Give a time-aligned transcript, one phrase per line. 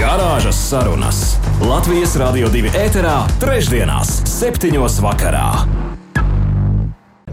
[0.00, 1.18] Garāžas sarunas
[1.60, 5.48] Latvijas Rādio 2 ēterā, trešdienās, septiņos vakarā.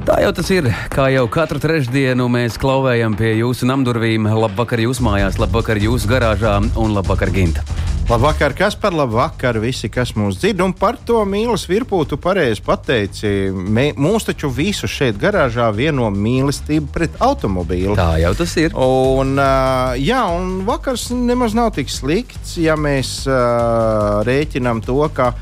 [0.04, 0.68] Tā jau tas ir.
[0.92, 4.28] Kā jau katru trešdienu mēs klauvējam pie jūsu namdurvīm.
[4.44, 7.64] Labvakar jūsu mājās, labvakar jūsu garāžā un labvakar Ginta.
[8.08, 13.32] Labvakar, kas par labvakar visi, kas mūs dzird, un par to mīlas virpūtu pareizi pateici.
[13.52, 17.98] Mē, mūs taču visu šeit garāžā vieno mīlestība pret automobīlu.
[18.00, 18.72] Tā jau tas ir.
[18.72, 25.34] Un, uh, jā, un vakars nemaz nav tik slikts, ja mēs uh, rēķinām to, ka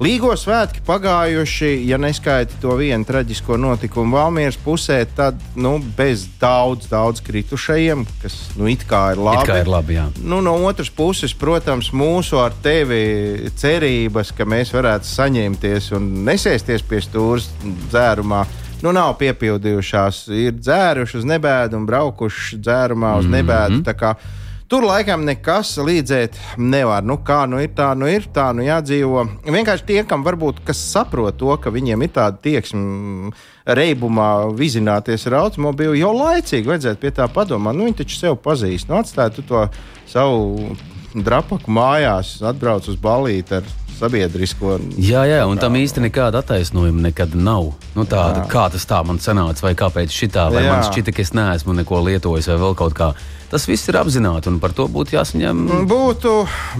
[0.00, 6.88] Līgo svētki pagājuši, ja neskaiti to vienu traģisko notikumu Valmieras pusē, tad nu, bez daudz,
[6.90, 9.44] daudz kritušajiem, kas nu, it kā ir labi.
[9.44, 10.08] It kā ir labi jā.
[10.24, 16.82] nu, no otras puses, protams, mūsu ar tevi cerības, ka mēs varētu saņemties un nesēsties
[16.88, 17.52] pie stūres
[17.92, 18.42] dzērumā.
[18.82, 20.24] Nu, nav piepildījušās.
[20.34, 23.78] Ir dzēruši uz nebēdu un braukuši dzērumā uz nebēdu.
[23.78, 24.40] Mm -hmm.
[24.72, 27.02] Tur laikam nekas līdzēt nevar.
[27.04, 29.26] Nu, kā nu ir, tā nu ir, tā nu jādzīvo.
[29.44, 33.34] Vienkārši tie, kam varbūt kas saprot to, ka viņiem ir tāda tieksme
[33.68, 37.76] reibumā vizināties ar automobīlu, jau laicīgi vajadzētu pie tā padomāt.
[37.76, 38.88] Nu, viņi taču sev pazīst.
[38.88, 39.66] Nu, atstāj to
[40.08, 40.72] savu
[41.12, 43.68] drapaku mājās, atbrauc uz balīti ar
[44.02, 44.78] sabiedrisko.
[45.00, 47.72] Jā, jā, un tam īsti nekāda attaisnojuma nekad nav.
[47.96, 48.48] Nu, tāda, jā.
[48.50, 50.74] kā tas tā man sanāca, vai kāpēc šitā, vai jā.
[50.74, 53.12] man šķita, ka es neesmu neko lietojis, vai vēl kaut kā.
[53.52, 55.66] Tas viss ir apzināti, un par to būtu jāsaņem.
[55.88, 56.30] Būtu,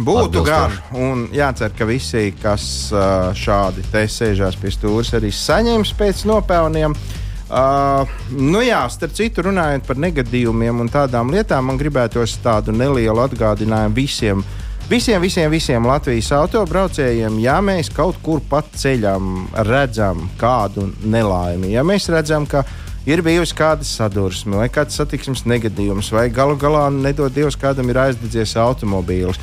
[0.06, 0.78] būtu gan.
[0.96, 2.64] Un jācer, ka visi, kas
[3.36, 6.96] šādi te sēžās pie stūres, arī saņems pēc nopelniem.
[7.52, 13.20] Uh, nu jā, starp citu, runājot par negadījumiem un tādām lietām, man gribētos tādu nelielu
[13.26, 14.61] atgādinājumu visiem uh,
[14.92, 21.80] Visiem, visiem, visiem Latvijas autobraucējiem, ja mēs kaut kur pa ceļam redzam kādu nelaimi, ja
[21.80, 22.60] mēs redzam, ka
[23.08, 28.02] ir bijusi kāda sadursme vai kāds satiksmes negadījums, vai galu galā nedod Dievs, kādam ir
[28.02, 29.40] aizdedzies automobīls.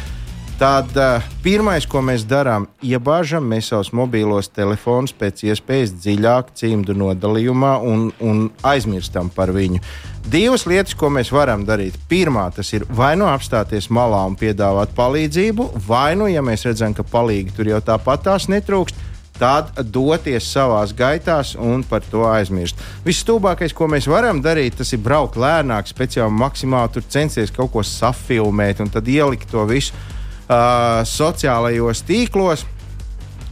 [0.62, 6.94] Tad uh, pirmais, ko mēs darām, iebāžam mēs savus mobilos telefonus pēc iespējas dziļāk cimdu
[6.94, 9.82] nodalījumā un, un aizmirstam par viņu.
[10.29, 11.95] Divas lietas, ko mēs varam darīt.
[12.09, 16.94] Pirmā, tas ir vai nu apstāties malā un piedāvāt palīdzību, vai nu, ja mēs redzam,
[16.94, 19.00] ka palīgi tur jau tāpat tās netrūkst,
[19.40, 22.78] tad doties savā gaitā un par to aizmirst.
[23.07, 28.84] Visstulbākais, ko mēs varam darīt, tas ir braukt lēnāk, speciāli maksimāli censties kaut ko safilmēt
[28.84, 32.67] un tad ielikt to visu uh, sociālajos tīklos.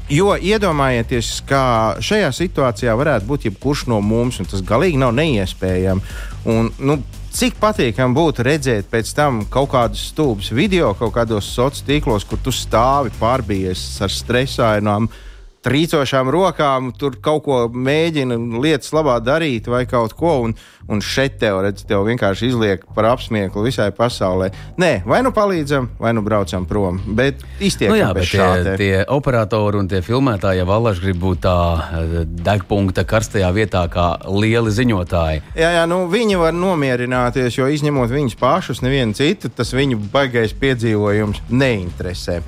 [0.07, 6.03] Jo iedomājieties, ka šajā situācijā varētu būt jebkurš no mums, un tas galīgi nav neiespējami.
[6.47, 6.97] Un, nu,
[7.35, 12.39] cik patīkami būtu redzēt pēc tam kaut kādus stulbus video, kaut kādos sociālos tīklos, kur
[12.43, 15.09] tu stāvi pārbījies ar stresainām.
[15.09, 15.23] Uh,
[15.67, 20.39] trīcošām rokām, tur kaut ko mēģina lietas labā darīt vai kaut ko.
[20.47, 20.55] Un,
[20.87, 24.49] un šeit tev, redz, tev vienkārši izliek par apsmieklu visai pasaulē.
[24.79, 26.99] Nē, vai nu palīdzam, vai nu braucam prom.
[27.17, 31.43] Bet iztiekam nu jā, bet tie, tie operatori un tie filmētāji jau allaž grib būt
[31.43, 32.15] tā eh,
[32.47, 35.43] degpunkta karstajā vietā kā lieli ziņotāji.
[35.59, 40.55] Jā, jā, nu viņi var nomierināties, jo izņemot viņus pašus, nevienu citu, tas viņu baigais
[40.57, 42.39] piedzīvojums neinteresē.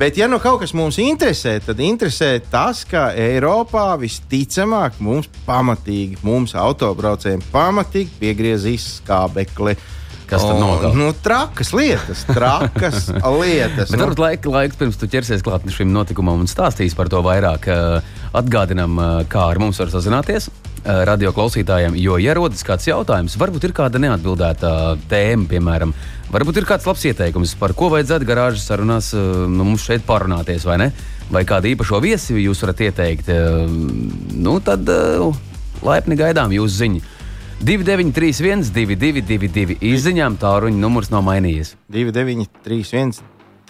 [0.00, 6.22] Bet, ja nu kaut kas mums interesē, tad interesē tas, ka Eiropā visticamāk mums pamatīgi,
[6.24, 7.79] mums autobraucējiem pamatīgi
[8.20, 9.76] piegriezīs skābekli.
[10.30, 10.94] Kas tad notiek?
[10.94, 13.08] Nu, trakas lietas, trakas
[13.40, 13.90] lietas.
[13.90, 14.04] Bet nu.
[14.04, 17.66] varbūt laika, laiks pirms tu ķersies klāt šim notikumam un stāstīs par to vairāk.
[18.30, 18.94] Atgādinām,
[19.30, 20.46] kā ar mums var sazināties.
[20.80, 24.70] Radio klausītājiem, jo, ja rodas kāds jautājums, varbūt ir kāda neatbildēta
[25.10, 25.92] tēma, piemēram,
[26.30, 30.62] Varbūt ir kāds labs ieteikums, par ko vajadzētu garāžas sarunās eh, nu, mums šeit parunāties,
[30.68, 30.92] vai ne?
[31.30, 33.30] Vai kādu īpašo viesi jūs varat ieteikt?
[33.34, 33.64] Eh,
[34.38, 34.86] nu, tad
[35.82, 37.02] laipni gaidām jūsu ziņu.
[37.60, 41.74] 2931, 222, izziņām tāluņa numurs nav mainījies.
[41.92, 43.20] 2931.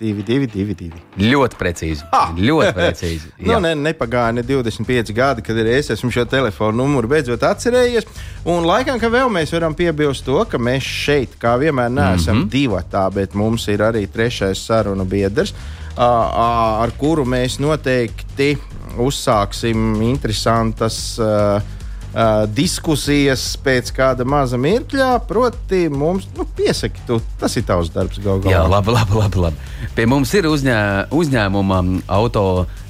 [0.00, 1.00] 2, 2, 2, 2.
[1.20, 2.06] Ļoti precīzi.
[2.14, 2.30] Ah!
[2.32, 3.32] Ļoti precīzi.
[3.44, 8.06] nu, ne, nepagāja ne 25 gadi, kad es esmu šo telefonu numuru beidzot atcerējies.
[8.48, 12.44] Un laikam, ka vēl mēs varam piebilst to, ka mēs šeit, kā vienmēr, neesam mm
[12.44, 12.50] -hmm.
[12.54, 15.52] divi tā, bet mums ir arī trešais sarunu biedrs,
[15.96, 18.56] ar kuru mēs noteikti
[18.96, 21.18] uzsāksim interesantas.
[21.18, 21.79] Uh,
[22.14, 25.10] uh, diskusijas pēc kāda maza mirkļa.
[25.28, 28.20] Proti, mums nu, piesaki, tu, tas ir tavs darbs.
[28.22, 28.54] Gal galā.
[28.54, 29.70] Jā, labi, labi, labi, labi.
[29.96, 30.76] Pie mums ir uzņē,
[31.16, 31.80] uzņēmuma
[32.10, 32.44] auto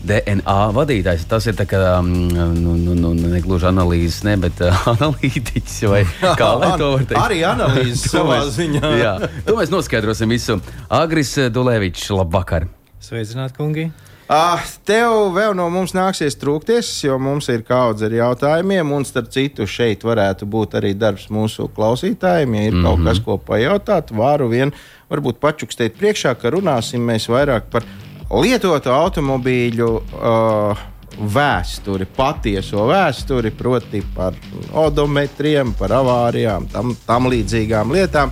[0.06, 1.26] DNA vadītājs.
[1.30, 6.04] Tas ir kā, nu, nu, nu, ne gluži analīzes, ne, bet uh, analītiķis vai
[6.38, 7.18] kā lai to var teikt.
[7.22, 8.84] Arī analīzes savā ziņā.
[9.00, 9.16] jā,
[9.48, 10.60] to mēs noskaidrosim visu.
[11.00, 12.68] Agris Dulēvičs, labvakar!
[13.00, 13.90] Sveicināt, kungi!
[14.30, 19.32] Ah, tev vēl no mums nāksies trūkties, jo mums ir kaudze ar jautājumiem, un starp
[19.34, 22.54] citu šeit varētu būt arī darbs mūsu klausītājiem.
[22.54, 22.86] Ja ir mm -hmm.
[22.86, 24.70] kaut kas, ko pajautāt, varu vien
[25.10, 27.82] varbūt pačukstēt priekšā, ka runāsim mēs vairāk par
[28.30, 29.90] lietotu automobīļu.
[30.14, 30.86] Uh,
[31.20, 34.32] vēsturi, patieso vēsturi, proti, par
[34.72, 38.30] odometriem, par avārijām, tam, tam līdzīgām lietām,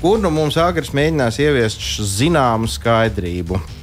[0.00, 3.77] kur nu mums agresīvi mēģinās ieviest zināmu skaidrību.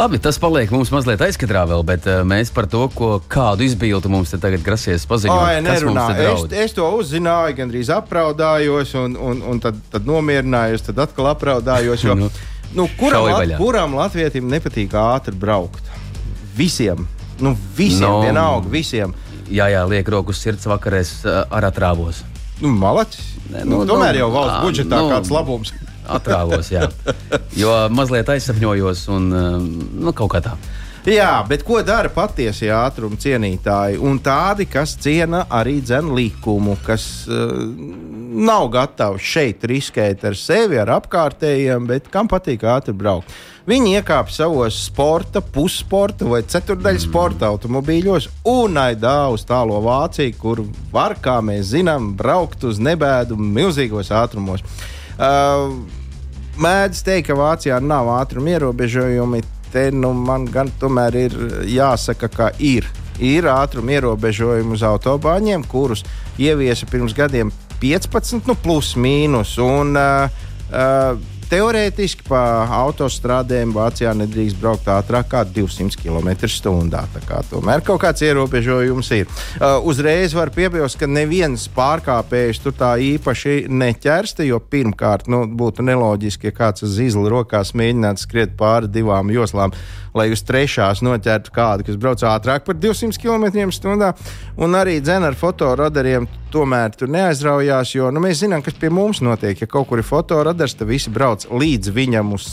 [0.00, 4.08] Labi, tas paliek mums mazliet aizkadrā vēl, bet uh, mēs par to, ko, kādu izbildu
[4.08, 5.42] mums tagad grasies paziņot.
[5.44, 6.04] Ai, nerunā.
[6.24, 12.06] Es, es to uzzināju, gandrīz apraudājos, un, un, un tad, tad nomierinājos, tad atkal apraudājos.
[12.06, 12.30] Jo, nu,
[12.78, 15.92] nu, kuram, lat, kuram latvietim nepatīk ātri braukt?
[16.56, 17.04] Visiem.
[17.36, 19.12] Nu, visiem, no, vienalga, visiem.
[19.52, 22.24] Jā, jā, liek rokas sirds vakarēs uh, ar atrāvos.
[22.64, 23.34] Nu, malacis.
[23.50, 25.76] Nu, nu, tomēr nu, jau valsts budžetā nu, kāds labums
[26.18, 26.88] atrāvos, jā.
[27.58, 30.58] Jo mazliet aizsapņojos un nu, kaut kā tā.
[31.08, 33.96] Jā, bet ko dara patiesie ātruma cienītāji?
[34.04, 37.54] Un tādi, kas ciena arī dzēnu likumu, kas uh,
[38.36, 43.32] nav gatavi šeit riskēt ar sevi, ar apkārtējiem, bet kam patīk ātri braukt.
[43.70, 47.08] Viņi iekāpa savos sporta, pussporta vai ceturdaļas mm.
[47.08, 53.40] sporta automobīļos un aidā uz tālo Vāciju, kur var, kā mēs zinām, braukt uz nebēdu
[53.40, 54.66] milzīgos ātrumos.
[55.16, 55.80] Uh,
[56.60, 59.42] mēdz teikt, ka Vācijā nav ātruma ierobežojumi.
[59.70, 61.36] Te nu, man gan tomēr ir
[61.70, 62.88] jāsaka, ka ir.
[63.22, 66.02] Ir ātruma ierobežojumi uz autobāņiem, kurus
[66.40, 67.52] ieviesa pirms gadiem
[67.82, 69.54] 15, nu, plus mīnus.
[69.62, 70.42] Un, uh,
[70.72, 72.40] uh, Teorētiski pa
[72.76, 77.40] autostrādēm Vācijā nedrīkst braukt ātrāk kā 200 km/h.
[77.50, 79.26] Tomēr kaut kāds ierobežojums ir.
[79.58, 85.82] Uh, uzreiz var piebilst, ka neviens pārkāpējs tur tā īpaši neķersta, jo pirmkārt nu, būtu
[85.88, 89.74] neloģiski, ja kāds uz izla rokās mēģinātu skriet pāri divām joslām
[90.16, 94.10] lai uz trešās noķertu kādu, kas brauc ātrāk par 200 km/h.
[94.60, 99.22] Un arī dzēna ar fotoradariem tomēr tur neaizraujās, jo nu, mēs zinām, kas pie mums
[99.24, 99.60] notiek.
[99.60, 102.50] Ja kaut kur ir fotoradars, tad visi brauc līdz viņam uz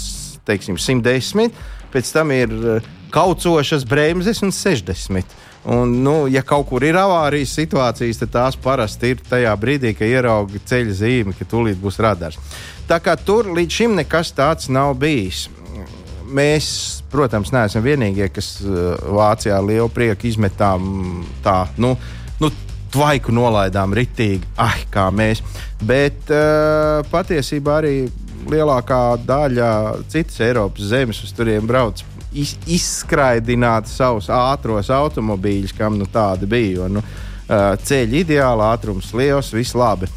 [0.48, 1.51] teiksim, 110,
[1.94, 5.38] pēc tam ir eh, kaucošas bremzes un 60.
[5.68, 10.07] Un, nu, ja kaut kur ir avārijas situācijas, tad tās parasti ir tajā brīdī, kad
[10.07, 12.39] ierauga ceļa zīme, ka tūlīt būs radars.
[12.88, 15.50] Tā kā tur līdz šim nekas tāds nav bijis.
[16.27, 21.65] Mēs protams, neesam vienīgie, kas uh, Vācijā lielu prieku izmetām tā.
[21.79, 21.95] Nu,
[22.41, 22.51] nu,
[22.88, 25.41] Tvaiku nolaidām ritīgi, ah, kā mēs.
[25.83, 27.95] Bet uh, patiesībā arī
[28.47, 29.71] lielākā daļa
[30.07, 32.00] citas Eiropas zemes uz turiem brauc
[32.31, 36.77] iz, izskraidināt savus ātros automobīļus, kam nu tādi bija.
[36.79, 40.07] Jo, nu, uh, ceļi ideāli, ātrums liels, viss labi.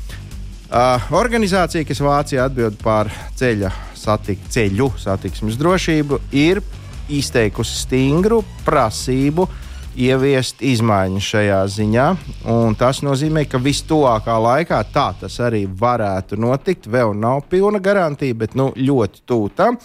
[0.70, 6.62] Uh, organizācija, kas Vācijā atbild par ceļa satik, ceļu satiksmes drošību, ir
[7.10, 9.48] izteikusi stingru prasību
[10.00, 12.06] ieviest izmaiņas šajā ziņā.
[12.80, 16.88] Tas nozīmē, ka vistuvākā laikā tā tas arī varētu notikt.
[16.90, 19.78] Vēl nav pilna garantija, bet nu, ļoti tuvu tam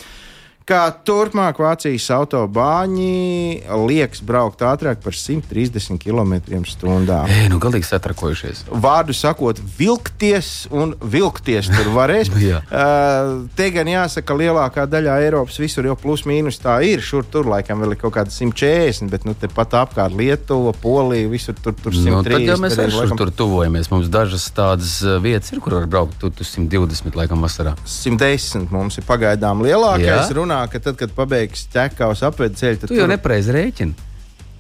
[0.66, 7.20] ka turpmāk Vācijas autobāņi liekas braukt ātrāk par 130 km/h.
[7.30, 8.66] Ei, nu, galīgi satrakojušies.
[8.70, 12.32] Vārdu sakot, vilkties un vilkties tur varēs.
[12.36, 17.04] uh, te gan jāsaka, ka lielākā daļā Eiropas visur jau plus mīnus tā ir.
[17.06, 21.58] Šur tur laikam vēl ir kaut kāda 140, bet nu, pat apkārt Lietuva, Polija, visur
[21.60, 22.10] tur, tur 130.
[22.10, 23.22] Nu, tad jau mēs arī laikam...
[23.22, 23.92] tur tuvojamies.
[23.94, 27.76] Mums dažas tādas vietas ir, kur var braukt tur 120 laikam vasarā.
[27.86, 30.34] 110 mums ir pagaidām lielākais.
[30.34, 33.14] Jā runā, ka tad, kad pabeigs ķekavas apvedi ceļu, tad tu jau tur...
[33.16, 34.12] nepareizi rēķini.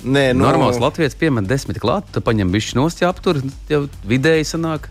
[0.05, 0.45] Nē, nu...
[0.45, 3.39] Normāls Latvijas piemet desmit klāt, tu paņem bišķi nost, ja aptur,
[3.71, 4.89] jau vidēji sanāk.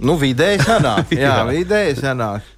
[0.00, 1.44] Nu, vidēji sanāk, jā, jā.
[1.50, 2.48] vidēji sanāk.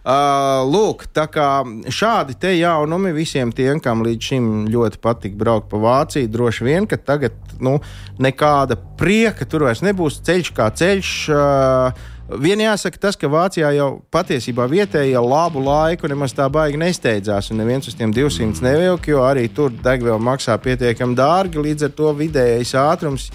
[0.00, 1.60] Uh, lūk, tā kā
[1.92, 6.86] šādi te jaunumi visiem tiem, kam līdz šim ļoti patīk braukt pa Vāciju, droši vien,
[6.88, 7.74] ka tagad nu,
[8.16, 11.12] nekāda prieka tur vairs nebūs ceļš kā ceļš.
[11.36, 17.48] Uh, Vien jāsaka tas, ka Vācijā jau patiesībā vietējie labu laiku nemaz tā baigi nesteidzās,
[17.50, 21.96] un neviens uz tiem 200 nevilk, jo arī tur degviela maksā pietiekami dārgi, līdz ar
[21.96, 23.30] to vidējais ātrums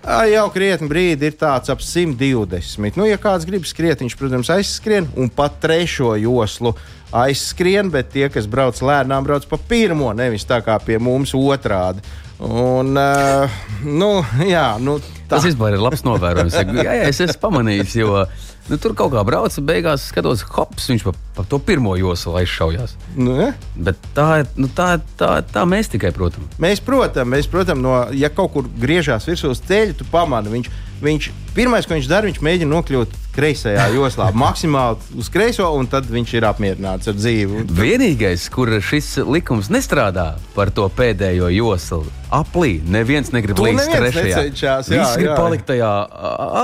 [0.00, 2.96] jau krietni brīdi ir tāds ap 120.
[2.96, 6.74] Nu, ja kāds grib skriet, viņš, protams, aizskrien un pat trešo joslu
[7.12, 12.00] aizskrien, bet tie, kas brauc lēnām, brauc pa pirmo, nevis tā kā pie mums otrādi.
[12.40, 14.12] Un, uh, nu,
[14.48, 15.36] jā, nu, tā.
[15.36, 16.56] Tas vispār ir labs novērojums.
[16.56, 18.22] jā, jā, es esmu pamanījis, jo
[18.70, 22.96] nu, tur kaut kā brauca, beigās skatos, hops, viņš pa, pa to pirmo joslu aizšaujās.
[23.18, 23.50] Nu, ja?
[23.76, 26.56] Bet tā, nu, tā, tā, tā mēs tikai, protams.
[26.62, 30.72] Mēs, protams, mēs, protams no, ja kaut kur griežās virsū uz ceļa, tu pamani viņš
[31.00, 36.08] Viņš, pirmais, ko viņš dara, viņš mēģina nokļūt kreisajā joslā, maksimāli uz kreiso, un tad
[36.10, 37.64] viņš ir apmierināts ar dzīvi.
[37.78, 42.04] Vienīgais, kur šis likums nestrādā par to pēdējo joslu,
[42.36, 44.44] aplī, neviens negrib līdz trešajā.
[44.90, 45.94] Viņš grib palikt tajā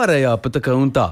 [0.02, 1.10] ārējā, pat tā kā un tā.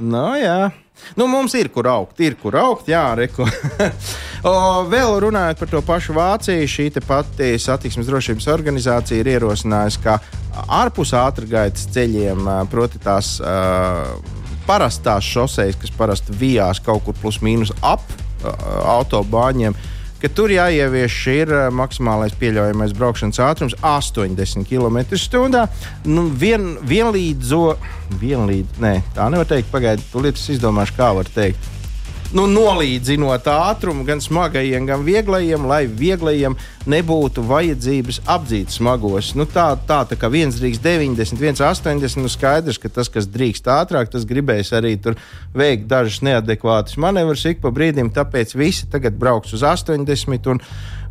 [0.00, 0.70] No, jā.
[1.16, 3.46] Nu, mums ir kur augt, ir kur augt, jā, reku.
[4.44, 4.52] o,
[4.90, 10.18] vēl runājot par to pašu Vāciju, šī pati satiksmes drošības organizācija ir ierosinājusi, ka
[10.80, 14.16] ārpus ātrgaitas ceļiem, proti tās uh,
[14.66, 18.52] parastās šoseis, kas parasti vijās kaut kur plus mīnus ap uh,
[18.98, 19.76] autobāņiem,
[20.20, 25.66] ka tur jāievieš ir maksimālais pieļaujamais braukšanas ātrums 80 km/h.
[26.04, 27.64] Nu, vien, vienlīdzo,
[28.20, 31.79] vienlīdz, nē, tā nevar teikt, pagaidiet, tūlīt es izdomāšu, kā var teikt
[32.36, 36.56] nu, nolīdzinot ātrumu gan smagajiem, gan vieglajiem, lai vieglajiem
[36.90, 39.32] nebūtu vajadzības apdzīt smagos.
[39.38, 43.28] Nu, tā, tā, tā kā viens drīkst 90, viens 80, nu skaidrs, ka tas, kas
[43.30, 45.18] drīkst ātrāk, tas gribēs arī tur
[45.56, 50.50] veikt dažas neadekvātas manevrus ik pa brīdim, tāpēc visi tagad brauks uz 80.
[50.54, 50.64] Un,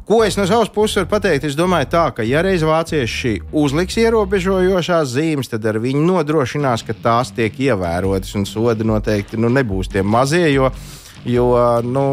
[0.09, 1.43] Ko es no savas puses varu pateikt?
[1.45, 6.95] Es domāju, tā, ka, ja reiz vācieši uzliks ierobežojošās zīmes, tad ar viņu nodrošinās, ka
[6.97, 10.47] tās tiek ievērotas un sodi noteikti nu, nebūs tie mazie.
[10.49, 10.97] Jo, uh,
[11.27, 11.49] Jo
[11.83, 12.05] nu,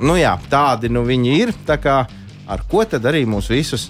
[0.00, 1.54] nu jā, tādi nu viņi ir.
[1.66, 2.02] Kā,
[2.50, 3.88] ar ko tad arī mūs visus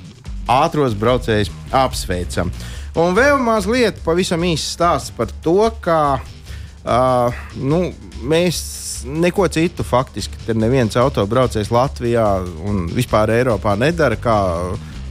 [0.51, 2.53] ātros braucējus apsveicam?
[2.99, 7.85] Un vēl mazliet pavisam īsts stāsts par to, kā uh, nu,
[8.27, 8.63] mēs
[9.07, 10.43] neko citu faktiski.
[10.59, 12.27] Neviens autobraucējs Latvijā
[12.67, 14.19] un vispār Eiropā nedara.
[14.21, 14.37] Kā,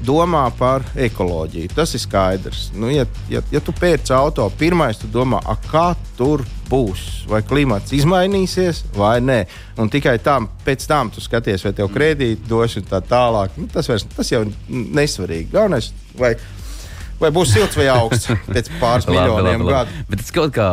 [0.06, 1.72] domā par ekoloģiju.
[1.75, 2.70] Tas ir skaidrs.
[2.77, 7.94] Nu, ja, ja, ja tu pērci auto, pirmais tu domā, kā tur būs, vai klimats
[7.98, 9.39] izmainīsies vai nē.
[9.82, 13.58] Un tikai tam, pēc tam tu skaties, vai tev kredīti dos un tā tālāk.
[13.58, 15.50] Nu, tas, vairs, tas jau nesvarīgi.
[15.53, 16.36] Galvenais, vai,
[17.22, 20.06] vai būs silts vai augsts pēc pāris miljoniem gadu.
[20.12, 20.72] Bet tas kaut kā,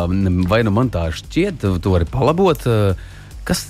[0.50, 2.68] vai nu man tā šķiet, tu vari palabot,
[3.48, 3.66] kas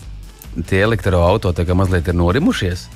[0.66, 2.86] tie elektroautori mazliet ir norimušies.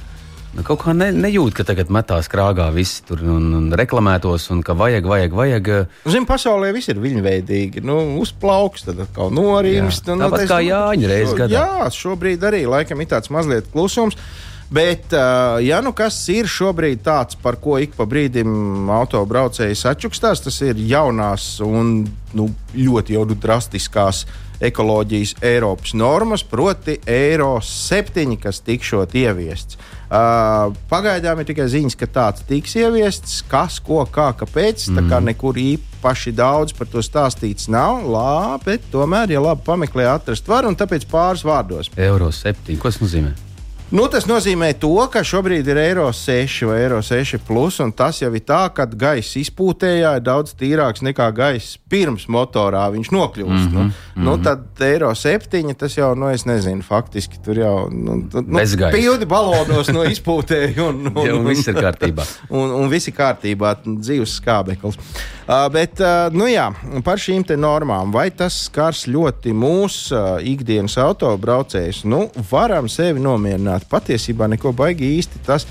[0.50, 4.64] Nu, kaut kā ne, nejūt, ka tagad metās krāgā viss tur un, un reklamētos, un
[4.66, 5.71] ka vajag, vajag, vajag.
[6.11, 7.85] Zinu, pasaulē viss ir viņveidīgi.
[7.87, 10.11] Nu, uzplauks, tad atkal norimst.
[10.11, 11.61] Jā, tāpat nu, kā Jāņa reizes gadā.
[11.61, 14.19] Jā, šobrīd arī laikam ir tāds mazliet klusums.
[14.71, 15.14] Bet,
[15.66, 20.78] ja nu kas ir šobrīd tāds, par ko ik pa brīdim autobraucējs atčukstās, tas ir
[20.87, 22.04] jaunās un
[22.38, 24.23] nu, ļoti jau drastiskās
[24.61, 29.81] ekoloģijas Eiropas normas, proti, Eiro 7, kas tikšot ieviests.
[30.11, 34.88] Uh, pagaidām ir tikai ziņas, ka tāds tiks ieviests, kas, ko, kā, kāpēc.
[34.88, 34.97] Mm.
[34.99, 35.29] Tā kā mhm.
[35.31, 38.02] nekur īpaši daudz par to stāstīts nav.
[38.11, 41.93] Lā, bet tomēr, ja labi pameklē, atrast var un tāpēc pāris vārdos.
[41.97, 42.75] Eiro 7.
[42.81, 43.50] Ko tas nozīmē?
[43.90, 48.20] Nu, tas nozīmē, to, ka šobrīd ir eiro 6 vai eiro 6, plus, un tas
[48.20, 53.50] jau ir tā, ka gaisa izpūtējā ir daudz tīrāks nekā gaisa pirms motorā viņš nokļūst.
[53.50, 54.28] Mm -hmm, nu, mm -hmm.
[54.28, 58.61] nu, tad eiro 7, tas jau, nu, es nezinu, faktiski tur jau nu, nu,
[58.92, 60.87] pildi balonos no izpūtēja.
[60.87, 62.26] Un, un, un, un viss ir kārtībā.
[62.49, 64.99] Un, un viss ir kārtībā, dzīves skābeklis.
[65.50, 66.69] Uh, bet, uh, nu jā,
[67.02, 73.88] par šīm normām, vai tas skars ļoti mūsu uh, ikdienas autobraucējus, nu, varam sevi nomierināt.
[73.90, 75.66] Patiesībā neko baigi īsti tas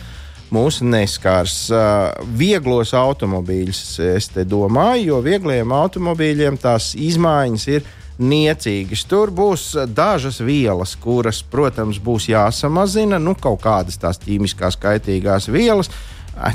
[0.52, 1.70] mūs neskārs.
[1.72, 3.82] Uh, vieglos automobīļus
[4.18, 7.88] es te domāju, jo viegliem automobīļiem tās izmaiņas ir
[8.20, 9.08] niecīgas.
[9.08, 13.16] Tur būs dažas vielas, kuras, protams, būs jāsamazina.
[13.16, 15.88] Nu, kaut kādas tās ķīmiskās kaitīgās vielas.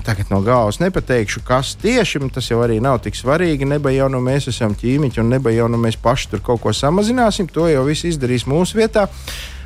[0.04, 3.68] Tagad no galvas nepateikšu, kas tieši tas jau arī nav tik svarīgi.
[3.68, 6.72] Neba jau nu mēs esam ķīmiķi, un neba jau nu mēs paši tur kaut ko
[6.72, 7.50] samazināsim.
[7.52, 9.08] To jau viss izdarīs mūsu vietā.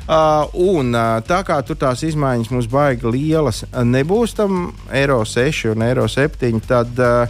[0.09, 5.69] Uh, un uh, tā kā tur tās izmaiņas mums baigi lielas nebūs tam Eiro 6
[5.69, 7.29] un Eiro 7, tad uh,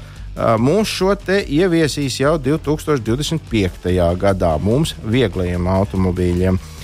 [0.56, 3.92] mums šo te ieviesīs jau 2025.
[4.24, 6.56] gadā mums vieglajiem automobīļiem.
[6.56, 6.79] Uh,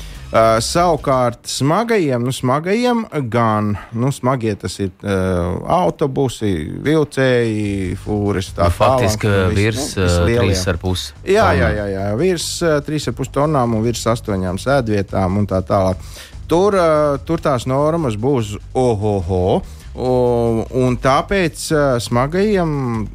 [0.60, 6.50] savukārt smagajiem, nu, smagajiem gan nu, smagie tas ir uh, autobusi,
[6.84, 8.51] vilcēji, fūris.
[8.58, 13.77] Tā nu, faktiski tālāk, virs nu, 3,5 jā, jā, jā, jā, virs uh, 3,5 tonnām
[13.77, 16.04] un virs 8 sēdvietām un tā tālāk.
[16.51, 19.62] Tur, uh, tur tās normas būs ohoho,
[19.96, 23.08] un, un tāpēc uh, smagajiem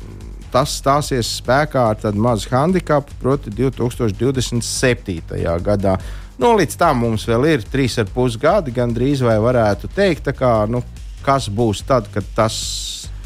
[0.50, 5.20] tas stāsies spēkā ar tādu mazu handikapu, proti, 2027.
[5.62, 5.98] gadā.
[6.40, 10.54] Nu, līdz tam mums vēl ir trīs ar pus gadi, gandrīz vai varētu teikt, kā,
[10.70, 10.80] nu,
[11.24, 12.56] kas būs tad, kad tas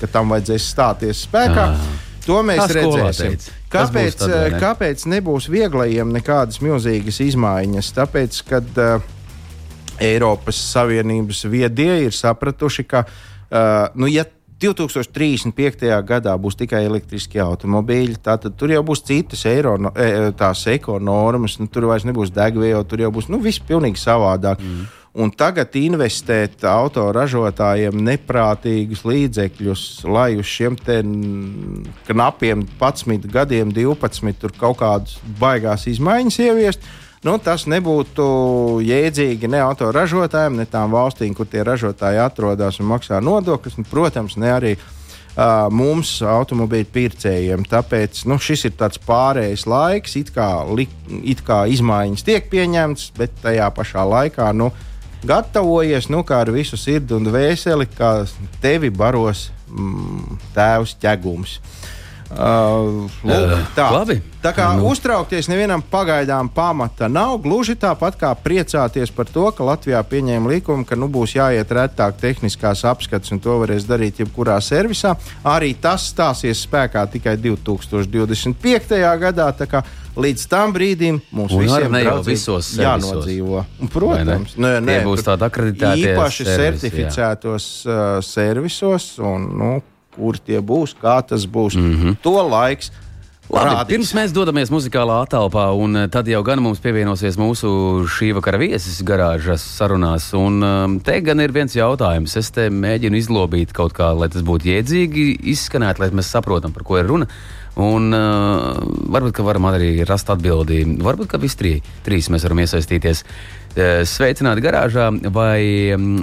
[0.01, 1.69] ka tam vajadzēs stāties spēkā.
[1.73, 1.95] Jā.
[2.25, 3.37] To mēs redzēsim.
[3.73, 4.61] Kāpēc, tad, ne?
[4.63, 7.91] kāpēc nebūs vieglajiem nekādas milzīgas izmaiņas?
[7.99, 9.05] Tāpēc, kad uh,
[10.03, 14.25] Eiropas Savienības viedie ir sapratuši, ka, uh, nu, ja
[14.63, 15.89] 2035.
[16.07, 18.21] gadā būs tikai elektriskie automobīļi.
[18.25, 23.03] Tātad tur jau būs citas eiro, e, tās ekonormas, nu, tur vairs nebūs degviela, tur
[23.03, 24.63] jau būs nu, viss pilnīgi savādāk.
[24.63, 24.85] Mm.
[25.15, 30.75] Un tagad investēt autoražotājiem neprātīgus līdzekļus, lai uz šiem
[32.09, 36.91] knapiem 11 gadiem, 12 tur kaut kādas baigās izmaiņas ieviest,
[37.25, 38.25] nu, tas nebūtu
[38.85, 44.37] jēdzīgi ne autoražotājiem, ne tām valstīm, kur tie ražotāji atrodas un maksā nodokļus, un, protams,
[44.41, 47.67] ne arī uh, mums, automobīļu pircējiem.
[47.71, 50.89] Tāpēc nu, šis ir tāds pārējais laiks, it kā, li,
[51.23, 54.51] it kā izmaiņas tiek pieņemtas, bet tajā pašā laikā.
[54.57, 54.71] Nu,
[55.25, 58.17] gatavojies nu, ar visu sirdi un dvēseli, kā
[58.63, 61.59] tevi baros mm, tēvs ķegums.
[62.33, 63.85] Uh, lūk, tā.
[63.93, 64.17] Labi.
[64.43, 64.89] tā kā nu.
[64.89, 67.37] uztraukties nevienam pagaidām pamata nav.
[67.45, 72.17] Gluži tāpat kā priecāties par to, ka Latvijā pieņēma likumu, ka nu, būs jāiet retāk
[72.23, 75.15] tehniskās apskates, un to varēs darīt jebkurā servisā.
[75.45, 78.99] Arī tas stāsies spēkā tikai 2025.
[79.21, 79.53] gadā.
[80.15, 83.65] Līdz tam brīdim mums un visiem ne jau visos jānodzīvo.
[83.91, 86.15] Protams, nē, nē, būs tāda akreditācija.
[86.15, 87.97] Īpaši servisi, certificētos jā.
[87.97, 89.73] uh, servisos, un nu,
[90.17, 91.77] kur tie būs, kā tas būs.
[91.77, 92.17] Mm -hmm.
[92.23, 92.91] To laiks.
[93.53, 93.89] Labi, Rādīs.
[93.91, 97.69] pirms mēs dodamies muzikālā attēlpā, un eh, tad jau gan mums pievienosies mūsu
[98.09, 100.31] šī vakara viesis garāžas sarunās.
[100.39, 102.39] Un um, te gan ir viens jautājums.
[102.41, 106.87] Es te mēģinu izlobīt kaut kā, lai tas būtu jēdzīgi izskanēt, lai mēs saprotam, par
[106.89, 107.29] ko ir runa.
[107.77, 108.81] Un uh,
[109.13, 110.81] varbūt, ka varam arī rast atbildi.
[111.05, 111.75] Varbūt, ka visi trī,
[112.07, 113.25] trīs mēs varam iesaistīties.
[113.75, 116.23] Uh, sveicināti garāžā vai um,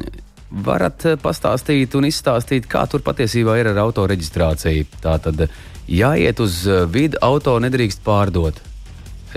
[0.51, 4.87] varat uh, pastāstīt un izstāstīt, kā tur patiesībā ir ar autoreģistrāciju.
[5.03, 5.45] Tā tad
[5.87, 8.59] jāiet uz uh, vidi, auto nedrīkst pārdot.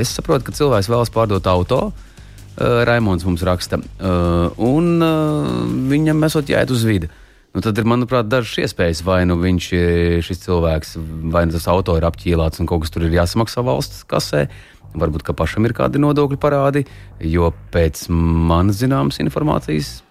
[0.01, 1.87] Es saprotu, ka cilvēks vēlas pārdot auto.
[2.55, 3.81] Raimons mums raksta,
[4.63, 4.91] un
[5.91, 7.09] viņam esot jāiet uz vidi.
[7.51, 9.01] Nu, tad ir, manuprāt, dažas iespējas.
[9.07, 9.67] Vai nu viņš,
[10.23, 10.95] šis cilvēks,
[11.35, 14.45] vai nu tas auto ir apķīlāts un kaut kas tur ir jāsamaksā valsts kasē,
[14.95, 16.85] varbūt ka pašam ir kādi nodokļu parādi,
[17.19, 20.04] jo pēc manas zināmas informācijas.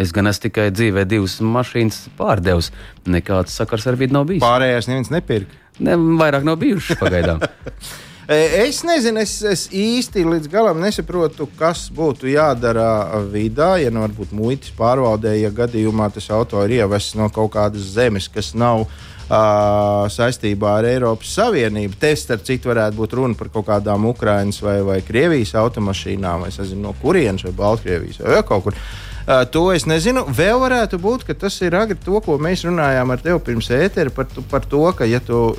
[0.00, 2.70] Es gan esmu tikai dzīvē divas mašīnas pārdevis.
[3.10, 4.44] Nekāds sakars ar vidi nav bijis.
[4.44, 5.58] Pārējais neviens nepirka.
[5.80, 7.44] Ne, vairāk nav bijuši pagaidām.
[8.30, 14.04] E, es nezinu, es, es īsti līdz galam nesaprotu, kas būtu jādara vidā, ja nu
[14.04, 18.84] varbūt muitas pārvaldē, ja gadījumā tas auto ir ievests no kaut kādas zemes, kas nav
[18.84, 21.98] uh, saistībā ar Eiropas Savienību.
[22.00, 26.50] Te, starp citu, varētu būt runa par kaut kādām Ukraiņas vai, vai Krievijas automašīnām, vai
[26.50, 28.80] nezinu, no kurienes, vai Baltkrievijas vai kaut kur.
[29.20, 30.24] Uh, to es nezinu.
[30.34, 34.10] Vēl varētu būt, ka tas ir agri to, ko mēs runājām ar tevi pirms ētera
[34.14, 35.52] par, par to, ka, ja tu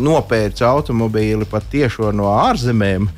[0.00, 3.08] nopērci automobīli pat tiešo no ārzemēm,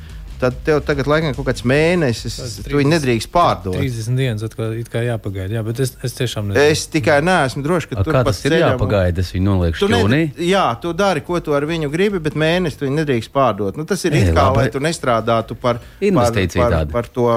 [0.43, 3.77] tad tev tagad laikam kaut kāds mēnesis, 30, tu viņu nedrīkst pārdot.
[3.79, 6.73] 30 dienas atkal kā jāpagaida, jā, bet es, es tiešām nezinu.
[6.73, 10.11] Es tikai neesmu drošs, ka A, tur tas ir jāpagaida, es viņu nolieku šķūnī.
[10.13, 13.79] Ne, jā, tu dari, ko tu ar viņu gribi, bet mēnesi tu viņu nedrīkst pārdot.
[13.79, 14.61] Nu, tas ir e, it kā, labi.
[14.61, 17.29] lai tu nestrādātu par, par, par, par to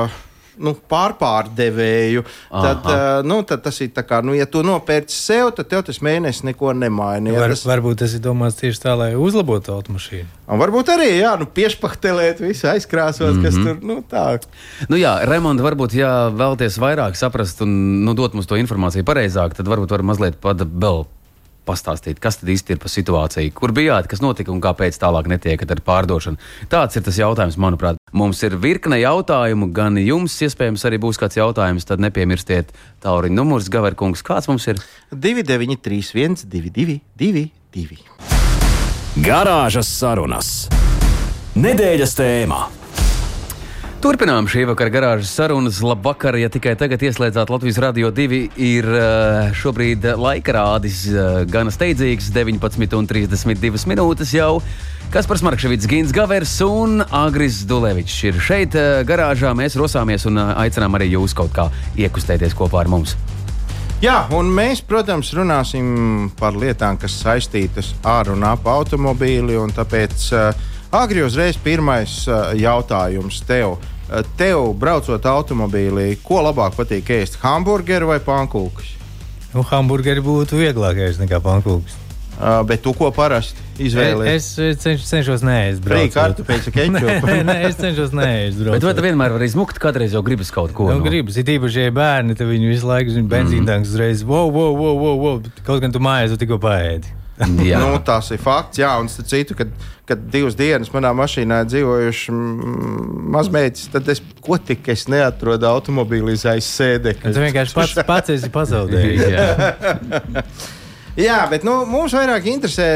[0.59, 5.51] nu, pārpārdevēju, tad, uh, nu, tad tas ir tā kā, nu, ja tu nopērci sev,
[5.57, 7.33] tad tev tas mēnesis neko nemaina.
[7.33, 7.64] Ja Var, tas...
[7.69, 10.29] Varbūt tas ir domāts tieši tā, lai uzlabotu automašīnu.
[10.47, 13.45] Un varbūt arī, jā, nu, piešpahtelēt, visu aizkrāsot, mm -hmm.
[13.45, 13.66] kas mhm.
[13.66, 14.27] tur, nu, tā.
[14.88, 19.55] Nu, jā, Raimonda, varbūt, ja vēlaties vairāk saprast un nu, dot mums to informāciju pareizāk,
[19.55, 21.07] tad varbūt var mazliet pat vēl
[21.66, 25.74] pastāstīt, kas tad īsti ir par situāciju, kur bijāt, kas notika un kāpēc tālāk netiekat
[25.74, 26.40] ar pārdošanu.
[26.72, 28.00] Tāds ir tas jautājums, manuprāt.
[28.16, 32.72] Mums ir virkne jautājumu, gan jums iespējams arī būs kāds jautājums, tad nepiemirstiet
[33.05, 34.24] tālruņa numurs, Gaverkungs.
[34.26, 34.81] Kāds mums ir?
[35.12, 36.02] 293,
[36.46, 37.46] 122, 2.
[39.26, 40.50] Garāžas sarunas.
[41.57, 42.66] Nedēļas tēmā.
[44.07, 45.81] Turpinām šī vakara garāžas sarunas.
[45.83, 51.73] Labvakar, ja tikai tagad ieslēdzāt Latvijas Rādio 2, ir eh, šobrīd laika rādis eh, gana
[51.75, 54.61] steidzīgs, 19,32 minūtes jau.
[55.11, 59.51] Kaspars Markevits, Gins Gavers un Agris Dulevičs ir šeit eh, garāžā.
[59.59, 61.66] Mēs rosāmies un aicinām arī jūs kaut kā
[61.99, 63.16] iekustēties kopā ar mums.
[64.05, 69.59] Jā, un mēs, protams, runāsim par lietām, kas saistītas ar un ap automobīli.
[69.75, 70.64] Tāpēc uh,
[70.95, 73.75] Agri uzreiz pirmais uh, jautājums tev.
[73.75, 73.92] Uh,
[74.38, 77.40] tev, braucot automobīlī, ko labāk patīk ēst?
[77.42, 78.95] Hamburgeru vai pankūkus?
[79.55, 82.03] Nu, hamburgeri būtu vieglāk ēst nekā pankūkus.
[82.37, 84.47] Uh, bet tu ko parasti izvēlējies?
[84.61, 85.81] Es cenš, cenšos neēst.
[85.87, 87.31] Frī kartupeļu kečupu.
[87.31, 88.61] nē, nē, es cenšos neēst.
[88.75, 90.90] Bet vai tu vienmēr vari izmukt, kādreiz jau gribas kaut ko?
[90.92, 94.21] Nu, no- gribas, ir īpaši šie bērni, tad viņi visu laiku zina benzīntanks uzreiz.
[94.29, 95.40] Wow, wow, wow, wow, wow.
[95.64, 97.09] Kaut gan tu mājās tu tikko paēdi.
[97.83, 99.72] Nu, tas ir fakts, jā, un starp citu, kad,
[100.09, 102.37] kad divas dienas manā mašīnā ir dzīvojuši
[103.37, 107.35] mazmēķis, tad es ko tik es neatrodu automobīlī aiz sēdekļa.
[107.49, 109.22] vienkārši pats, pats esi pazaudējis.
[111.16, 111.38] jā.
[111.50, 112.87] Bet nu, mums vairāk interesē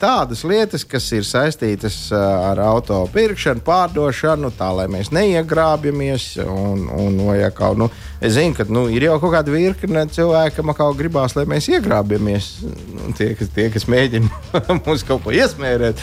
[0.00, 6.28] tādas lietas, kas ir saistītas ar auto pirkšanu, pārdošanu, tā lai mēs neiegrābjamies.
[6.46, 10.58] Un, un, ja kaut, nu, es zinu, ka nu, ir jau kaut kāda virkne cilvēku,
[10.60, 12.50] kam kaut gribās, lai mēs iegrābjamies.
[12.96, 16.02] Nu, tie, kas, tie, kas mēģina mums kaut ko iesmērēt.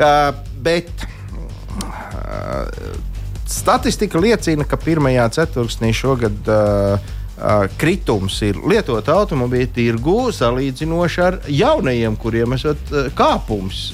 [0.00, 0.30] Uh,
[0.62, 0.90] bet
[1.84, 2.68] uh,
[3.50, 6.44] statistika liecina, ka pirmajā ceturksnī šogad.
[6.46, 7.16] Uh,
[7.80, 13.90] kritums ir lietot automobīļu tirgū salīdzinoši ar jaunajiem, kuriem esat kāpums.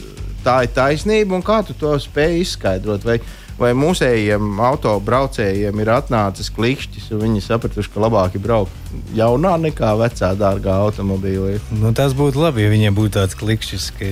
[0.46, 3.02] Tā ir taisnība, un kā tu to spēj izskaidrot?
[3.06, 3.16] Vai,
[3.58, 9.90] vai mūsējiem autobraucējiem ir atnācis klikšķis, un viņi sapratuši, ka labāk ir braukt jaunā nekā
[9.98, 11.56] vecā dārgā automobīlī?
[11.80, 13.88] Nu, tas būtu labi, ja viņiem būtu tāds klikšķis.
[13.98, 14.10] Ka,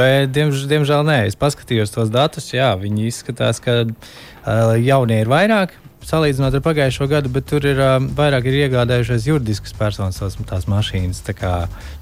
[0.00, 1.20] bet, diemž, diemžēl, nē.
[1.30, 2.50] Es paskatījos tos datus.
[2.56, 5.78] Jā, viņi izskatās, ka uh, jaunie ir vairāk.
[6.08, 10.64] Salīdzinot ar pagājušo gadu, bet tur ir uh, vairāk ir iegādājušies juridiskas personas tās, tās
[10.70, 11.20] mašīnas.
[11.26, 11.50] Tā kā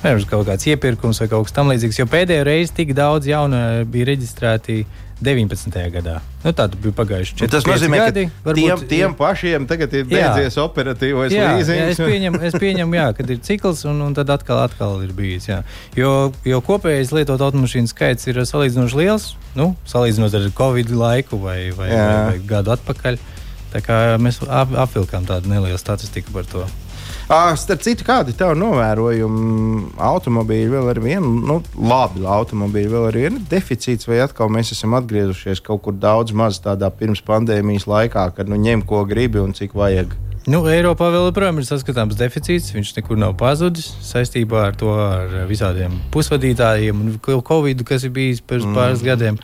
[0.02, 1.98] piemēram, kaut kāds iepirkums vai kaut kas tamlīdzīgs.
[2.04, 3.58] Jo pēdējo reizi tik daudz jaunu
[3.90, 4.84] bija reģistrēti
[5.16, 5.72] 19.
[5.94, 6.18] gadā.
[6.44, 8.24] Nu, tā bija pagājuši 4 Tas nozīmē, gadi.
[8.44, 10.28] ka tiem, tiem pašiem tagad ir Jā.
[10.36, 12.00] beidzies operatīvais Jā, jā, es līzings.
[12.04, 15.48] pieņemu, es pieņemu jā, kad ir cikls, un, un tad atkal, atkal ir bijis.
[15.48, 15.62] Jā.
[15.96, 16.12] Jo,
[16.44, 21.88] jo kopējais lietot automašīnu skaits ir salīdzinoši liels, nu, salīdzinot ar Covid laiku vai, vai,
[21.90, 22.04] Jā.
[22.04, 23.18] vai, vai gadu atpakaļ.
[23.76, 26.64] Tā kā mēs ap, apvilkām tādu nelielu statistiku par to.
[27.26, 29.80] Starp citu, kādi ir tavi novērojumi?
[30.08, 34.94] Automobīļi vēl ar vienu, nu, labi, automobīļi vēl ar vienu deficīts, vai atkal mēs esam
[34.96, 39.52] atgriezušies kaut kur daudz maz tādā pirms pandēmijas laikā, kad nu ņem ko gribi un
[39.58, 40.14] cik vajag.
[40.46, 42.70] Nu, Eiropā vēl joprojām ir saskatāms deficīts.
[42.70, 48.38] Viņš nekur nav pazudis saistībā ar to ar visādiem pusvadītājiem un Covid, kas ir bijis
[48.46, 48.78] pirms mm.
[48.78, 49.40] pāris gadiem.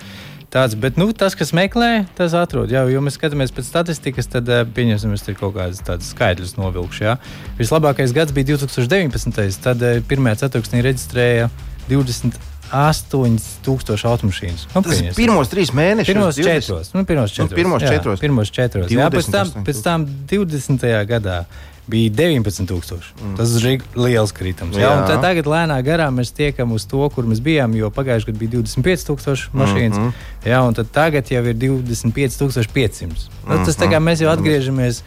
[0.52, 2.68] Tāds, bet nu, tas, kas meklē, tas atrod.
[2.68, 6.58] Jā, jo mēs skatāmies pēc statistikas, tad uh, pieņemsim, mēs tur kaut kādas tādas skaidrs
[6.58, 7.06] novilkšu.
[7.06, 7.14] Jā.
[7.56, 9.32] Vislabākais gads bija 2019.
[9.64, 11.48] Tad uh, pirmajā ceturksnī reģistrēja
[11.88, 14.68] 28,000 automašīnas.
[14.74, 16.12] Nu, Tas ir pirmos trīs mēnešus.
[16.12, 16.44] Pirmos 20.
[16.44, 16.92] četros.
[16.92, 17.56] Nu, pirmos četros.
[17.56, 18.20] pirmos jā, četros.
[18.20, 18.92] Pirmos četros.
[18.92, 20.04] Jā, pēc tam, 28 pēc tam
[20.36, 20.84] 20.
[21.08, 21.48] gadā
[21.86, 23.00] bija 19,000.
[23.22, 23.36] Mm.
[23.36, 24.76] Tas ir liels kritums.
[24.78, 25.18] Jā, Jā.
[25.22, 29.50] tagad lēnā garā mēs tiekam uz to, kur mēs bijām, jo pagājušajā gadā bija 25,000
[29.52, 29.98] mašīnas.
[29.98, 30.12] Mm -hmm.
[30.46, 33.28] Jā, un tagad jau ir 25,500.
[33.48, 35.02] Nu, tas tā kā mēs jau atgriežamies.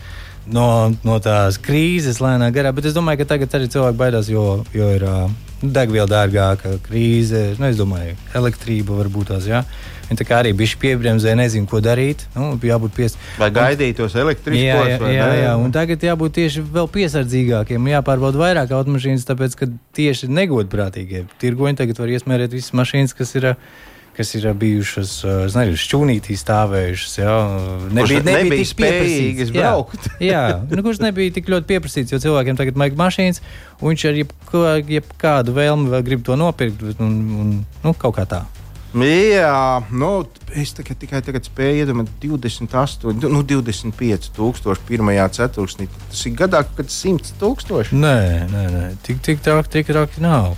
[0.45, 4.63] No, no tās krīzes lēnā garā, bet es domāju, ka tagad arī cilvēki baidās, jo,
[4.73, 9.63] jo ir uh, degviela dārgāka, krīze, nu, es domāju, elektrība varbūt tās, jā.
[9.94, 12.25] Viņi kā arī bija piebremzē, nezinu, ko darīt.
[12.35, 13.17] Nu, jābūt pies...
[13.41, 14.61] Vai gaidīt tos elektriskos?
[14.61, 17.89] Jā, jā, jā, jā, un tagad jābūt tieši vēl piesardzīgākiem.
[17.95, 23.53] Jāpārbauda vairāk automašīnas, tāpēc, ka tieši negodprātīgie tirgoņi tagad var iesmērēt visas mašīnas, kas ir.
[24.15, 25.09] Kas ir bijušas,
[25.51, 27.17] nezinu, šķūnītī stāvējušas.
[27.19, 27.33] Jā,
[27.91, 29.51] Kurš nebija tik spējīgas pieprasīts.
[29.51, 30.07] braukt.
[30.23, 33.43] Jā, jā nu, kurš nebija tik ļoti pieprasīts, jo cilvēkiem tagad vajag mašīnas,
[33.81, 36.95] un viņš ar jebkādu vēlmi vēl grib to nopirkt.
[36.95, 38.45] Un, un, nu, kaut kā tā.
[38.95, 40.09] Jā, nu,
[40.55, 45.89] es tikai, tikai tagad spēju iedomāties 28, nu, 25 tūkstoši pirmajā ceturksnī.
[46.07, 47.97] Tas ir gadā, kad 100 tūkstoši.
[47.99, 48.19] Nē,
[48.53, 48.83] nē, nē.
[49.03, 50.55] tik, tik traki, tik traki nav.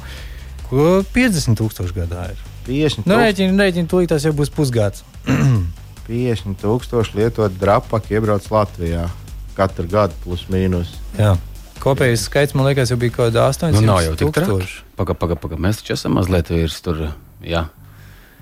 [0.70, 2.44] Ko 50 tūkstoši gadā ir?
[2.68, 5.02] 50 Nu, tūkstoši, rēķini, rēķini, tūlīt tas jau būs pusgads.
[6.08, 9.08] 50 tūkstoši lietot drapaku iebrauc Latvijā
[9.58, 10.94] katru gadu plus mīnus.
[11.18, 11.34] Jā.
[11.82, 14.52] Kopējais skaits, man liekas, jau bija kaut kāda 800 Nu, nav jau tik traki.
[14.52, 14.80] tūkstoši.
[15.00, 15.62] Pagaid, pagaid, pagaid.
[15.66, 17.02] Mēs taču esam mazliet virs tur.
[17.46, 17.66] Jā.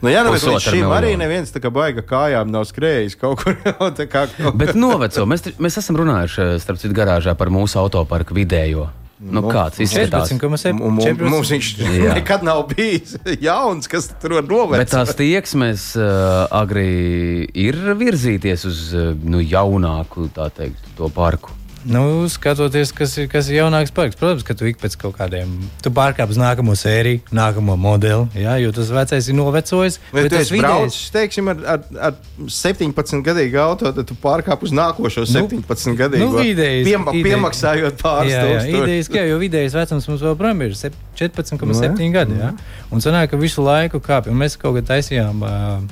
[0.03, 3.41] Nu, jā, nu, bet līdz šim arī neviens tā kā baiga kājām nav skrējis kaut
[3.41, 3.55] kur.
[3.99, 4.57] tā kā, kaut...
[4.59, 8.89] Bet noveco, mēs, mēs esam runājuši, starp citu, garāžā par mūsu autoparku vidējo.
[9.15, 10.27] Nu, Nu, kāds izskatās?
[10.27, 10.81] 14,7.
[10.83, 12.13] Un, un, mums viņš Jā.
[12.19, 18.81] nekad nav bijis jauns, kas tur var Bet tās tieksmes uh, agri ir virzīties uz
[18.91, 21.55] uh, nu, jaunāku tā teikt, to parku.
[21.85, 25.51] Nu, skatoties, kas ir, kas ir jaunāks parks, protams, ka tu ik pēc kaut kādiem,
[25.85, 29.99] tu pārkāp uz nākamo sēriju, nākamo modeli, jā, jo tas vecais ir novecojis.
[30.09, 32.15] Vai tu tas esi braucis, teiksim, ar, ar, ar
[32.49, 38.01] 17 gadīgu auto, tad tu pārkāp uz nākošo 17 gadīgu nu, idejas- Piema, ideja- piemaksājot
[38.01, 38.81] pāris Jā, jā tūkstošus.
[38.83, 42.11] idejas, ka, jo vidējais vecums mums joprojām ir sep- 14,7 Nu, jā.
[42.17, 42.33] gadi.
[42.41, 42.49] Jā.
[42.91, 44.33] Un sanāk, ka visu laiku kāpj.
[44.33, 45.85] Un Mēs kaut kā taisījām uh,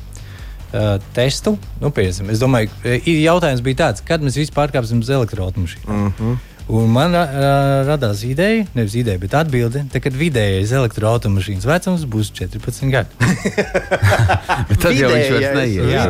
[0.74, 1.56] uh, testu.
[1.82, 5.88] Nu, piesim, es domāju, ka jautājums bija tāds, kad mēs vispār pārkāpsim uz elektroautomašīnu.
[5.88, 6.38] Mm -hmm.
[6.72, 7.32] Un man uh,
[7.84, 13.12] radās ideja, nevis ideja, bet atbilde, tā, kad vidējais elektroautomašīnas vecums būs 14 gadi.
[14.84, 15.90] tad jau viņš vairs neies.
[15.92, 16.06] Jā,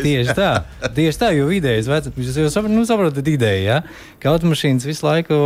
[0.00, 0.48] tieši tā,
[0.96, 3.82] tieši tā, jo vidējais vecums, jūs jau saprat, nu, saprotat ideju, ja?
[4.22, 5.42] ka automašīnas visu laiku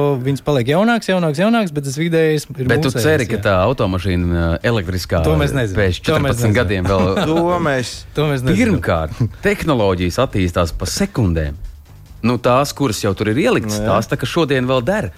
[0.46, 2.70] paliek jaunākas, jaunākas, jaunākas, bet tas vidējais ir.
[2.70, 5.82] Bet tu ceri, ka tā automašīna elektriskā to mēs nezinām.
[5.82, 7.14] Pēc 14 gadiem vēl.
[7.26, 8.78] to mēs, to mēs nezinām.
[8.78, 11.58] Pirmkārt, tehnoloģijas attīstās pa sekundēm
[12.24, 15.10] nu, tās, kuras jau tur ir ieliktas, nu, tās tā, šodien vēl der.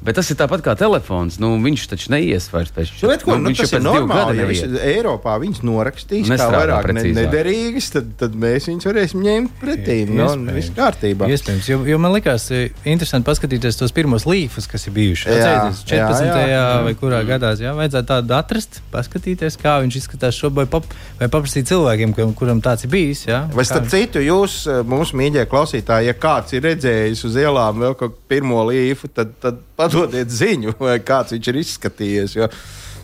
[0.00, 1.36] Bet tas ir tāpat kā telefons.
[1.42, 3.10] Nu, viņš taču neies vairs pēc tam.
[3.28, 4.38] Nu, nu, viņš ir normāli.
[4.38, 9.58] Ja viņš Eiropā viņas norakstīs, kā vairāk ne, nederīgas, tad, tad mēs viņus varēsim ņemt
[9.60, 9.98] pretī.
[10.08, 11.28] No, nu, viss kārtībā.
[11.28, 15.28] Iespējams, jo, jo man likās e, interesanti paskatīties tos pirmos līfus, kas ir bijuši.
[15.28, 16.30] Jā, Atceries, 14.
[16.30, 17.52] Jā, jā, vai kurā gadā.
[17.60, 20.88] Jā, vajadzētu tādu atrast, paskatīties, kā viņš izskatās šobrīd, pap,
[21.20, 23.26] vai paprasīt cilvēkiem, kuram tāds ir bijis.
[23.28, 27.84] Jā, vai starp citu, jūs, e, mūsu mīļie klausītāji, ja kāds ir redzējis uz ielām
[27.84, 29.60] vēl kaut pirmo līfu, tad, tad
[29.90, 30.76] padodiet ziņu,
[31.06, 32.38] kāds viņš ir izskatījies.
[32.38, 32.50] Jo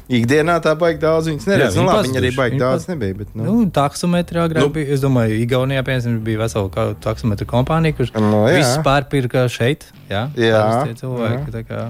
[0.06, 1.76] ikdienā tā baigi daudz viņas neredz.
[1.76, 3.18] Jā, nu, labi, viņi arī baigi daudz nebija.
[3.20, 3.46] Bet, nu.
[3.46, 4.72] Nu, taksometri agrāk nu.
[4.74, 4.90] bija.
[4.94, 9.88] Es domāju, Igaunijā piemēram bija vesela taksometru kompānija, kurš no, nu, viss pārpirka šeit.
[10.10, 10.66] Jā, jā.
[11.00, 11.64] cilvēki.
[11.70, 11.88] Jā.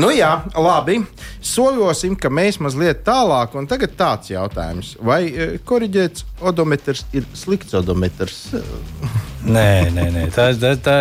[0.00, 0.98] Nu, jā, labi.
[1.46, 3.54] Soļosim, ka mēs mazliet tālāk.
[3.58, 4.96] Un tagad tāds jautājums.
[5.04, 8.42] Vai e, korģēts odometrs ir slikts odometrs?
[9.46, 10.26] nē, nē, nē.
[10.34, 10.98] Tā, tā, tā,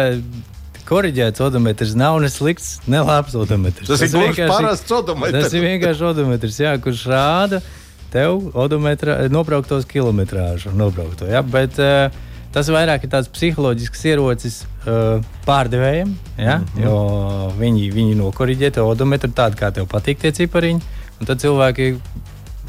[0.90, 3.86] Korģēts odometrs nav ne slikts, ne labs odometrs.
[3.86, 5.44] Tas, tas ir vienkārši parasts odometrs.
[5.46, 7.62] Tas ir vienkārši odometrs, jā, kurš rāda
[8.10, 10.74] tev odometra nobrauktos kilometrāžu.
[10.74, 16.16] Nobraukto, jā, bet, uh, Tas vairāk ir tāds psiholoģisks ierocis uh, pārdevējiem.
[16.38, 16.58] Ja?
[16.58, 16.84] Mm -hmm.
[16.84, 20.82] Jo viņi, viņi nokoriģē to odometru tādu, kā tev patīk tie cipariņi.
[21.26, 22.00] Tad cilvēki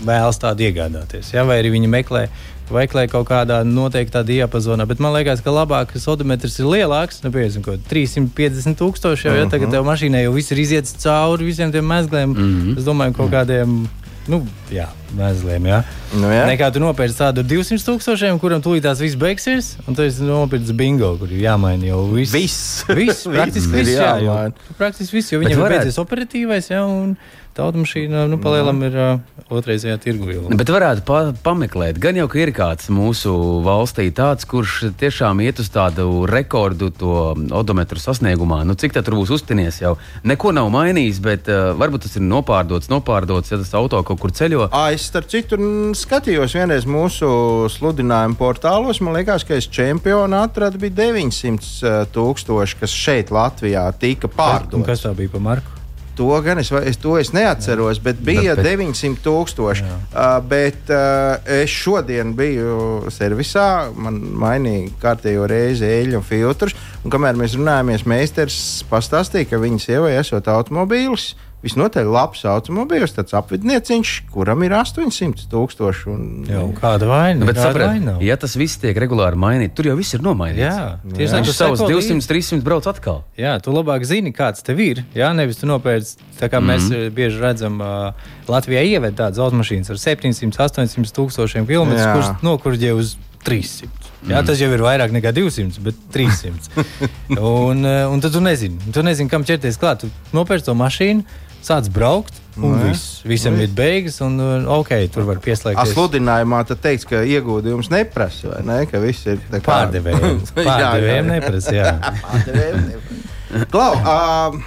[0.04, 1.32] vēlas tādu iegādāties.
[1.32, 1.44] Ja?
[1.44, 2.28] Vai arī viņi meklē
[2.74, 4.86] veiklē kaut kādā noteiktā diapazonā.
[4.88, 9.28] Bet man liekas, ka labāks odometrs ir lielāks, nu, piemēram, 350 tūkstoši.
[9.28, 9.76] Jau, ja tagad mhm.
[9.76, 12.78] tev mašīnai jau viss ir iziets cauri visiem tiem mezgliem, mm -hmm.
[12.78, 13.82] es domāju, kaut kādiem.
[14.28, 15.66] Nu, jā, mezgliem.
[15.66, 15.82] Jā.
[16.10, 16.42] Nu, jā.
[16.48, 21.12] Nekā tu nopērci tādu 200 tūkstošiem, kuram tūlīt tās viss beigsies, un tu nopirci bingo,
[21.20, 22.34] kur ir jāmaina jau viss.
[22.34, 24.38] Viss, viss praktiski viss, jā, jā,
[24.80, 26.72] praktiski viss, jo viņam ir beidzies operatīvais.
[26.72, 27.14] Jā, un,
[27.54, 30.34] tā automašīna nu, palielam ir uh, otrreizējā tirgu.
[30.54, 33.32] Bet varētu pa pameklēt, gan jau, ka ir kāds mūsu
[33.66, 38.62] valstī tāds, kurš tiešām iet uz tādu rekordu to odometru sasniegumā.
[38.68, 39.96] Nu, cik tā tur būs uztinies jau?
[40.26, 44.34] Neko nav mainījis, bet uh, varbūt tas ir nopārdots, nopārdots, ja tas auto kaut kur
[44.34, 44.68] ceļo.
[44.70, 45.58] À, es starp citu
[46.00, 47.28] skatījos vienreiz mūsu
[47.72, 49.00] sludinājumu portālos.
[49.04, 54.86] Man liekas, ka es čempionu atradu bija 900 tūkstoši, kas šeit Latvijā tika pārdots.
[54.88, 55.76] Kas tā bija pa marku?
[56.18, 58.04] To gan es, es, to es neatceros, jā.
[58.10, 59.84] bet bija bet, bet, 900 tūkstoši.
[59.86, 66.76] Uh, bet uh, es šodien biju servisā, man mainīja kārtējo reizi eļļu filtrus.
[67.04, 68.58] Un kamēr mēs runājāmies, meistars
[68.90, 71.30] pastāstīja, ka viņa sievai esot automobīlis.
[71.32, 76.06] Uh, visnotaļ labs automobīls, tāds apvidnieciņš, kuram ir 800 tūkstoši.
[76.12, 76.24] Un...
[76.48, 77.48] Jā, kāda vaina?
[77.48, 80.62] Bet sapratiet, ja tas viss tiek regulāri mainīts, tur jau viss ir nomainīts.
[80.64, 83.22] Jā, tieši tā, tu savus 200, 300 brauc atkal.
[83.40, 85.04] Jā, tu labāk zini, kāds tev ir.
[85.16, 86.74] Jā, nevis tu nopērci, tā kā mm -hmm.
[86.74, 87.00] mēs mhm.
[87.00, 88.12] eh, bieži redzam, uh,
[88.48, 94.10] Latvijā ieved tādas automašīnas ar 700, 800 tūkstošiem kilometru, kurš nokurģē uz 300.
[94.20, 94.48] Jā, mm.
[94.50, 96.84] Tas jau ir vairāk nekā 200, bet 300.
[97.40, 100.04] un, un tad tu nezini, tu nezini kam ķerties klāt.
[100.04, 101.24] Tu nopērci to mašīnu,
[101.64, 102.40] sāc braukt.
[102.60, 102.88] Un Nē.
[102.90, 103.68] viss, visam Nē.
[103.68, 104.36] ir beigas, un
[104.74, 105.94] ok, tur var pieslēgties.
[105.94, 108.80] Sludinājumā tad teiks, ka iegūdījums neprasa, vai ne?
[108.90, 109.62] Ka viss ir kā...
[109.68, 110.42] pārdevējiem.
[110.58, 111.94] Pārdevējiem neprasa, jā.
[112.26, 113.66] pārdevējiem neprasa.
[113.70, 114.58] Klau, uh,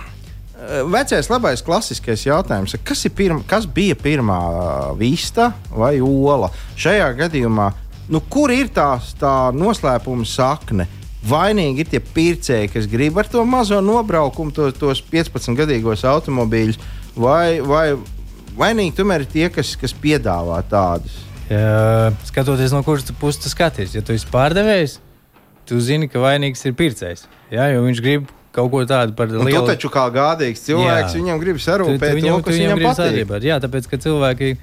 [0.95, 2.75] vecais labais klasiskais jautājums.
[2.87, 4.39] Kas, pirma, kas bija pirmā
[4.99, 6.49] vista vai ola?
[6.79, 7.69] Šajā gadījumā,
[8.11, 10.87] nu, kur ir tā, tā noslēpuma sakne?
[11.23, 16.81] Vainīgi ir tie pircēji, kas grib ar to mazo nobraukumu, to, tos 15 gadīgos automobīļus,
[17.15, 17.85] vai, vai
[18.59, 21.15] vainīgi tomēr ir tie, kas, kas piedāvā tādus?
[21.47, 24.97] Ja, skatoties no kuras puses tu skaties, ja tu esi pārdevējs,
[25.69, 27.27] tu zini, ka vainīgs ir pircējs.
[27.53, 29.49] Ja, jo viņš grib kaut ko tādu par lielu.
[29.49, 31.19] Tu taču kā gādīgs cilvēks, jā.
[31.19, 33.47] viņam grib sarūpēt tu, tu viņam, to, kas viņam, viņam patīk.
[33.47, 34.53] Jā, tāpēc, ka cilvēki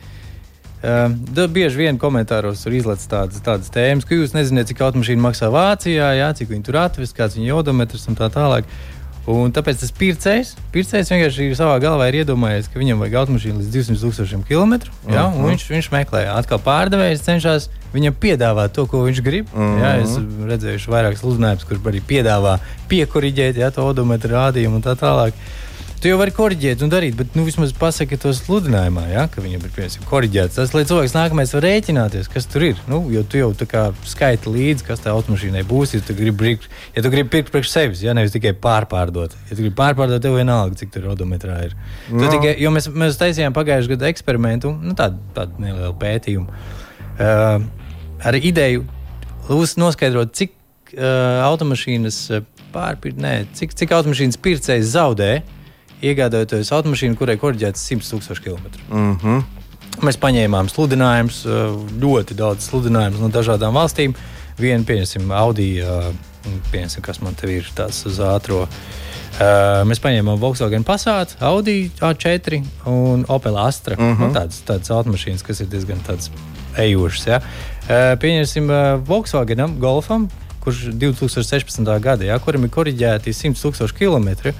[0.80, 5.50] Uh, bieži vien komentāros tur izlaiž tādas, tādas tēmas, ka jūs nezināt, cik automašīna maksā
[5.52, 8.64] Vācijā, jā, cik viņi tur atvest, kāds viņa odometrs un tā tālāk.
[9.28, 13.74] Un tāpēc tas pircējs, pircējs vienkārši savā galvā ir iedomājies, ka viņam vajag automašīnu līdz
[13.74, 14.94] 200 tūkstošiem kilometru.
[15.04, 15.50] Ja, uh -huh.
[15.50, 19.46] viņš, viņš meklē, atkal pārdevējs cenšas viņam piedāvāt to, ko viņš grib.
[19.52, 19.80] Uh -huh.
[19.82, 20.16] ja, es
[20.48, 25.32] redzēju vairākus uzņēmumus, kurš arī piedāvā piekuriģēt ja, to odometru rādījumu un tā tālāk.
[26.00, 29.66] Tu jau vari korģēt un darīt, bet nu, vismaz pasaki to sludinājumā, ja, ka viņam
[29.66, 30.56] ir piemēram korģēts.
[30.56, 32.80] Tas, lai cilvēks nākamais var rēķināties, kas tur ir.
[32.88, 33.50] Nu, jo tu jau
[34.08, 35.92] skaiti līdzi, kas tā automašīnai būs.
[35.98, 36.54] Ja tu gribi,
[36.94, 39.36] ja tu gribi pirkt priekš sevis, ja nevis tikai pārpārdot.
[39.50, 41.76] Ja tu gribi pārpārdot, tev vienalga, cik tur odometrā ir.
[42.08, 42.24] No.
[42.32, 46.64] Tikai, jo mēs, mēs taisījām pagājušajā gadā eksperimentu, nu, tādu, tādu nelielu pētījumu.
[47.20, 47.60] Uh,
[48.24, 48.88] ar ideju
[49.84, 50.56] noskaidrot, cik
[50.96, 52.24] uh, automašīnas
[52.72, 53.20] pārpirkt,
[53.60, 55.34] cik, cik automašīnas pircējs zaudē,
[56.02, 58.70] iegādājoties automašīnu, kurai korģēts 100 tūkstoši km.
[58.88, 59.42] Mm -hmm.
[60.06, 64.14] Mēs paņēmām sludinājumus, uh, ļoti daudz sludinājumus no dažādām valstīm.
[64.58, 66.12] Vienu, pieņemsim, Audi, uh,
[66.72, 68.66] pieņemsim, kas man te ir tāds uz ātrā.
[69.40, 73.96] Uh, mēs paņēmām Volkswagen Passat, Audi A4 un Opel Astra.
[73.96, 74.20] Mm -hmm.
[74.20, 75.98] nu, tādas, tādas automašīnas, kas ir diezgan
[76.76, 77.26] ejošas.
[77.26, 77.36] Ja?
[77.36, 80.28] Uh, pieņemsim uh, Volkswagenam, Golfam,
[80.60, 82.00] kurš 2016.
[82.00, 84.52] gada, ja, kuram ir korģēti 100 tūkstoši km,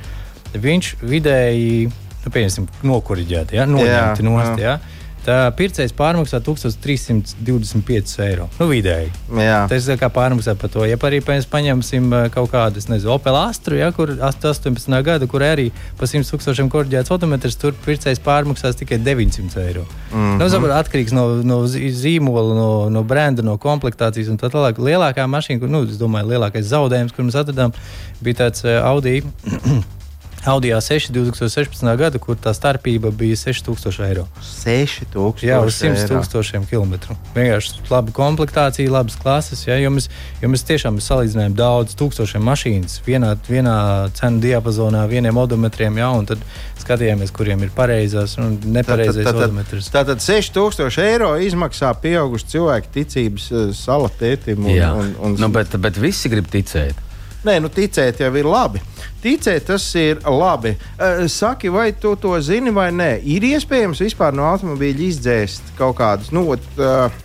[0.55, 1.91] viņš vidēji,
[2.25, 4.63] nu, pieņemsim, nokoriģēti, ja, noņemti nost.
[4.63, 4.79] Ja,
[5.21, 8.47] Tā pircējs pārmaksā 1325 eiro.
[8.57, 9.11] Nu, vidēji.
[9.37, 9.59] Jā.
[9.69, 10.87] Tas ir kā pārmaksā par to.
[10.89, 14.97] Ja arī paņemsim kaut kādu, nezinu, Opel Astru, ja, kur 18.
[15.05, 15.69] gada, kur arī
[16.01, 19.85] pa 100 tūkstošiem korģēts autometrs, tur pircējs pārmaksās tikai 900 eiro.
[20.09, 20.41] Mm -hmm.
[20.41, 24.81] nu, Zabot, atkarīgs no, no zīmola, no, no brenda, no komplektācijas un tā tālāk.
[24.81, 27.77] Lielākā mašīna, kur, nu, es domāju, lielākais zaudējums, kur mēs atradām,
[28.25, 29.21] bija tāds uh, Audi.
[30.45, 31.85] Audi A6 2016.
[32.01, 34.25] gada, kur tā starpība bija 6000 eiro.
[34.41, 37.17] 6000 Jā, uz 100 tūkstošiem kilometru.
[37.35, 39.67] Vienkārši laba komplektācija, labas klases.
[39.69, 40.09] Jā, jo, mēs,
[40.41, 43.77] jo mēs tiešām salīdzinājām daudz tūkstošiem mašīnas vienā, vienā
[44.17, 46.41] cenu diapazonā, vieniem odometriem, jā, un tad
[46.81, 48.97] skatījāmies, kuriem ir pareizās un tā,
[49.35, 49.93] odometrs.
[49.93, 54.65] Tātad 6000 eiro izmaksā pieauguši cilvēki ticības uh, salatētim.
[54.65, 55.39] Un, jā, un, un, un...
[55.45, 57.10] Nu, bet, bet visi grib ticēt.
[57.41, 58.83] Nē, nu ticēt jau ir labi.
[59.23, 60.75] Ticēt tas ir labi.
[60.97, 63.15] Uh, saki, vai tu to zini vai nē?
[63.25, 66.33] Ir iespējams vispār no automobīļa izdzēst kaut kādus.
[66.37, 67.21] Nu, uh,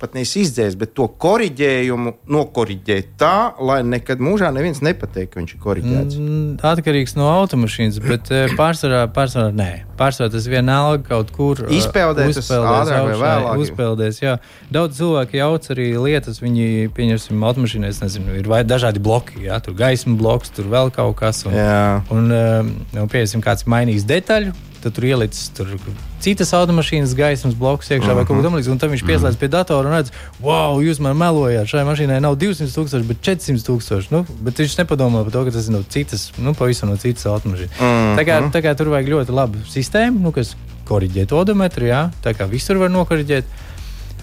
[0.00, 5.54] pat nevis izdzēst, bet to korģējumu nokoriģēt tā, lai nekad mūžā neviens nepateiks, ka viņš
[5.54, 6.18] ir korģēts.
[6.20, 9.70] Mm, atkarīgs no automašīnas, bet eh, pārsvarā, pārsvarā nē.
[9.96, 13.32] Pārsvarā tas vienalga kaut kur eh, izpeldēs, uzpeldēs, augšā,
[13.64, 14.36] uzpeldēs jā.
[14.74, 19.78] Daudz cilvēku jauc arī lietas, viņi, pieņemsim, automašīnā, es nezinu, ir dažādi bloki, jā, tur
[19.78, 21.44] gaisma bloks, tur vēl kaut kas.
[21.48, 24.52] Un, un, un nu, pieņemsim, kāds mainīs detaļu,
[24.86, 25.72] tad tur ielicis tur
[26.22, 28.16] citas automašīnas gaismas blokus iekšā uh -huh.
[28.20, 28.46] vai kaut ko mhm.
[28.46, 28.72] tamlīdzīgu.
[28.72, 29.40] Un tad viņš pieslēdz uh -huh.
[29.40, 33.66] pie datora un redz, wow, jūs man melojāt, šai mašīnai nav 200 tūkstoši, bet 400
[33.66, 34.08] tūkstoši.
[34.10, 37.26] Nu, bet viņš nepadomā par to, ka tas ir no citas, nu, pavisam no citas
[37.26, 37.70] automašīnas.
[37.80, 38.16] Uh -huh.
[38.18, 42.34] tā, kā, tā kā tur vajag ļoti labu sistēmu, nu, kas korģē odometru, jā, tā
[42.34, 43.44] kā visur var nokoriģēt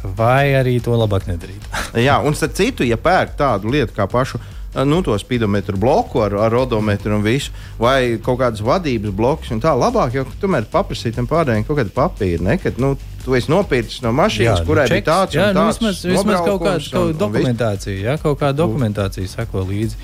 [0.04, 1.63] vai arī to labāk nedarīt.
[2.08, 4.39] Jā, un starp citu, ja pērk tādu lietu kā pašu
[4.81, 9.53] nu, to spidometru bloku ar, ar odometru un visu, vai kaut kādas vadības blokus.
[9.63, 12.45] Tā labāk jau tomēr paprasīt tam pārējiem kaut kādu papīru.
[12.49, 15.45] Ne, kad, nu, Tu esi nopircis no mašīnas, jā, kurai nu, bija tāds un nu,
[15.45, 15.55] tāds.
[15.55, 19.95] Nu, vismaz, vismaz kaut kāda dokumentācija, jā, kaut kāda dokumentācija sako līdzi.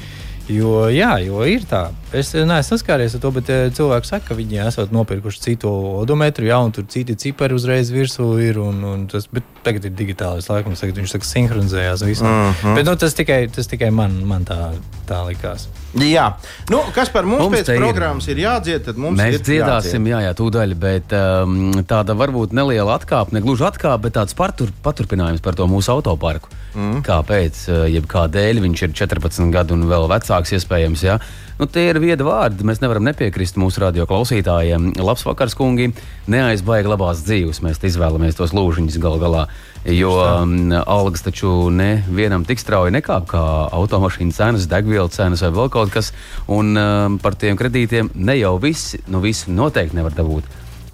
[0.49, 1.83] Jo, jā, jo ir tā.
[2.15, 5.69] Es neesmu saskāries ar to, bet eh, cilvēki saka, ka viņi esat nopirkuši citu
[6.01, 8.57] odometru, jā, un tur citi cipari uzreiz virsū ir.
[8.63, 12.01] Un, un tas, bet tagad ir digitālais laikums, tagad viņš saka, sinhronizējās.
[12.01, 12.73] Uh -huh.
[12.75, 14.73] Bet nu, tas tikai, tas tikai man, man tā,
[15.05, 15.69] tā likās.
[15.97, 16.25] Jā,
[16.69, 20.05] nu, kas par mums, mums pēc programmas ir, ir jādzied, tad mums Mēs ir dziedāsim,
[20.05, 20.11] jādzied.
[20.11, 21.57] jā, jā, tūdaļ, bet um,
[21.89, 26.53] tāda varbūt neliela atkāpe, ne gluži atkāpe, bet tāds patur, paturpinājums par to mūsu autoparku.
[26.77, 27.01] Mm.
[27.05, 31.07] Kāpēc, uh, jeb kādēļ viņš ir 14 gadu un vēl vecāks, iespējams.
[31.07, 31.17] Ja?
[31.59, 32.63] Nu, tie ir viedi vārdi.
[32.63, 34.93] Mēs nevaram nepiekrist mūsu radio klausītājiem.
[35.03, 35.89] Labs vakars, kungi.
[36.31, 37.59] Neaizbaigi labās dzīves.
[37.65, 39.41] Mēs izvēlamies tos lūžiņus gal galā.
[39.87, 43.43] Jo um, algas taču nevienam tik strauji nekāp kā
[43.75, 46.11] automašīnu cenas, degvielas cenas vai vēl kaut kas.
[46.51, 50.43] Un um, par tiem kredītiem ne jau visi, nu visi noteikti nevar dabūt.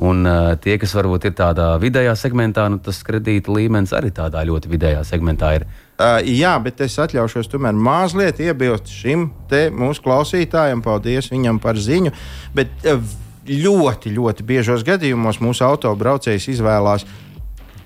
[0.06, 4.43] Un uh, tie, kas varbūt ir tādā vidējā segmentā, nu, tas kredīta līmenis arī tādā
[4.45, 5.65] ļoti vidējā segmentā ir.
[5.95, 9.30] Uh, jā, bet es atļaušos tomēr mazliet iebilst šim
[9.74, 10.84] mūsu klausītājam.
[10.86, 12.12] Paldies viņam par ziņu.
[12.54, 13.00] Bet uh,
[13.48, 17.06] ļoti, ļoti biežos gadījumos mūsu autobraucējs izvēlās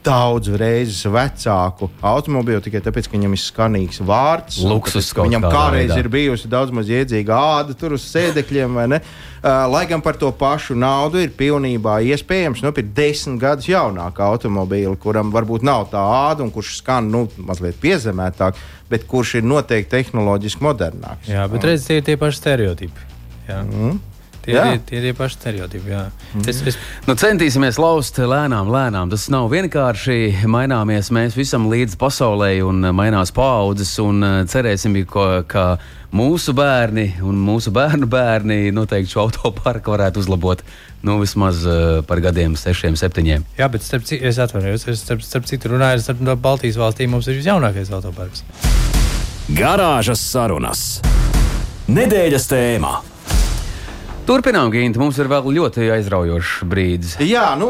[0.05, 4.59] daudz reizes vecāku automobīlu tikai tāpēc, ka viņam ir skanīgs vārds.
[4.65, 9.01] Luksus, tāpēc, viņam kādreiz ir bijusi daudz maz iedzīga āda tur uz sēdekļiem, vai ne?
[9.39, 14.97] Uh, lai gan par to pašu naudu ir pilnībā iespējams nopirkt desmit gadus jaunāku automobīlu,
[14.99, 18.59] kuram varbūt nav tā āda un kurš skan nu, mazliet piezemētāk,
[18.91, 21.31] bet kurš ir noteikti tehnoloģiski modernāks.
[21.31, 23.09] Jā, bet redziet, tie ir tie paši stereotipi.
[23.47, 23.63] Jā.
[23.63, 23.99] Mm.
[24.49, 25.93] Tie ir tie, tie paši stereotipi.
[25.93, 26.03] Jā.
[26.33, 26.47] Mm.
[26.51, 26.79] Es, es...
[27.07, 29.11] Nu, centīsimies laust lēnām, lēnām.
[29.13, 30.47] Tas nav vienkārši.
[30.49, 33.93] Maināmies mēs visam līdz pasaulē, un mainās paudzes.
[34.03, 35.65] Un cerēsim, ka, ka
[36.15, 40.63] mūsu bērni un mūsu bērnu bērni noteikti šo autoparku varētu uzlabot.
[41.05, 43.45] Nu, vismaz uh, par gadiem, sešiem, septiņiem.
[43.59, 47.39] Jā, bet starp, es atvainojos, es starp, starp citu runāju, starp Baltijas valstīm mums ir
[47.39, 48.43] visjaunākais autoparks.
[49.55, 50.99] Garāžas sarunas.
[51.89, 52.91] Nedēļas tēmā.
[54.29, 54.99] Turpinām, Ginte.
[55.01, 57.15] Mums ir vēl ļoti aizraujošs brīdis.
[57.25, 57.69] Jā, nu,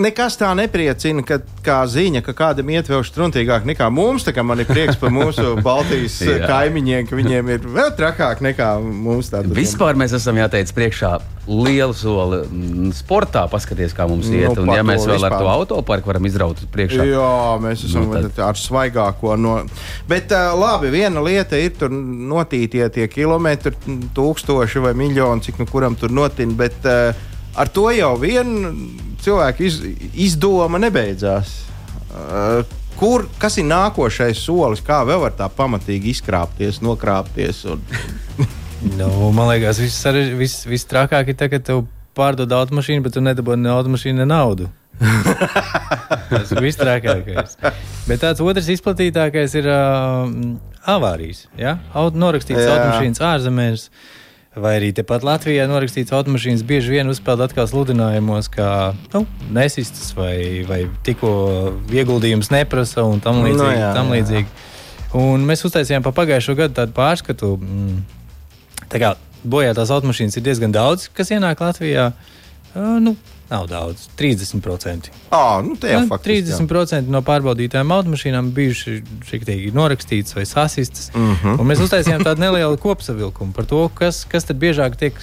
[0.00, 4.24] nekas tā nepriecina, ka, kā ziņa, ka kādam iet vēl struntīgāk nekā mums.
[4.24, 8.78] Tā kā man ir prieks par mūsu Baltijas kaimiņiem, ka viņiem ir vēl trakāk nekā
[8.80, 9.28] mums.
[9.28, 9.52] Tātad.
[9.58, 11.18] Vispār mēs esam jāteic priekšā
[11.48, 13.46] lielu soli mm, sportā.
[13.50, 14.52] Paskaties, kā mums iet.
[14.52, 15.34] Nu, un, ja mēs vēl vispār.
[15.34, 17.30] ar to autoparku varam izraut uz priekšu, jā,
[17.62, 18.40] mēs esam nu, tad...
[18.50, 19.54] ar svaigāko no.
[20.10, 23.74] Bet uh, labi, viena lieta ir tur notītie tie kilometri,
[24.16, 26.56] tūkstoši vai miljoni, cik nu kuram tur notina.
[26.58, 27.16] Bet uh,
[27.58, 28.52] ar to jau vien
[29.24, 29.80] cilvēku iz,
[30.28, 31.54] izdoma nebeidzās.
[32.08, 32.62] Uh,
[32.98, 37.64] kur, kas ir nākošais solis, kā vēl var tā pamatīgi izkrāpties, nokrāpties?
[37.72, 37.84] Un...
[38.82, 40.04] nu, man liekas, viss,
[40.38, 41.86] viss, viss trakāk ir tas, ka tev
[42.18, 44.68] pārdod automašīnu, bet tu nedabūji ne automašīnu, ne naudu.
[46.30, 47.56] Tas ir vistrākākais.
[48.08, 50.30] Bet tāds otrs izplatītākais ir uh,
[50.90, 51.46] avārijas.
[51.58, 51.78] Ja?
[51.96, 53.88] Auto norakstīts automašīnas ārzemēs.
[54.58, 58.68] Vai arī tepat Latvijā norakstīts automašīnas bieži vien uzspēlēt atkal sludinājumos, ka
[59.12, 59.22] nu,
[59.54, 61.30] nesistas vai, vai tikko
[61.94, 63.60] ieguldījums neprasa un tam līdzīgi.
[63.60, 64.66] No, jā, tam līdzīgi.
[65.18, 67.54] Un mēs uztaisījām pa pagājušo gadu tādu pārskatu.
[67.60, 68.00] Mm,
[68.92, 69.14] tā kā
[69.48, 72.12] bojātās automašīnas ir diezgan daudz, kas ienāk Latvijā.
[72.74, 73.16] Nu,
[73.48, 75.08] Nav daudz, 30%.
[75.32, 77.12] À, nu jā, nu, faktiski, 30% jā.
[77.12, 81.08] no pārbaudītājām automašīnām bijuši šī norakstītas vai sasistas.
[81.14, 81.70] Mm -hmm.
[81.70, 85.16] Mēs uztaisījām tādu nelielu kopsavilkumu par to, kas, kas tad biežāk tiek,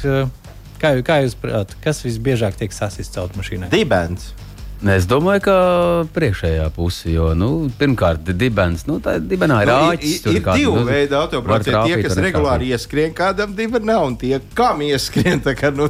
[0.82, 3.70] kā, kā jūs prāt, kas visbiežāk tiek sasists automašīnai.
[3.70, 4.34] Dibens.
[4.84, 5.54] Es domāju, ka
[6.14, 7.50] priekšējā pusē, jo nu,
[7.80, 10.26] pirmkārt, dibens, nu, tā dibenā ir āķis.
[10.26, 11.84] Nu, ir, ir divi nu, veidi autobraucieni.
[11.88, 15.40] Tie, kas regulāri ieskrien kādam dibenā, un tie, kam ieskrien.
[15.56, 15.88] Kā, nu,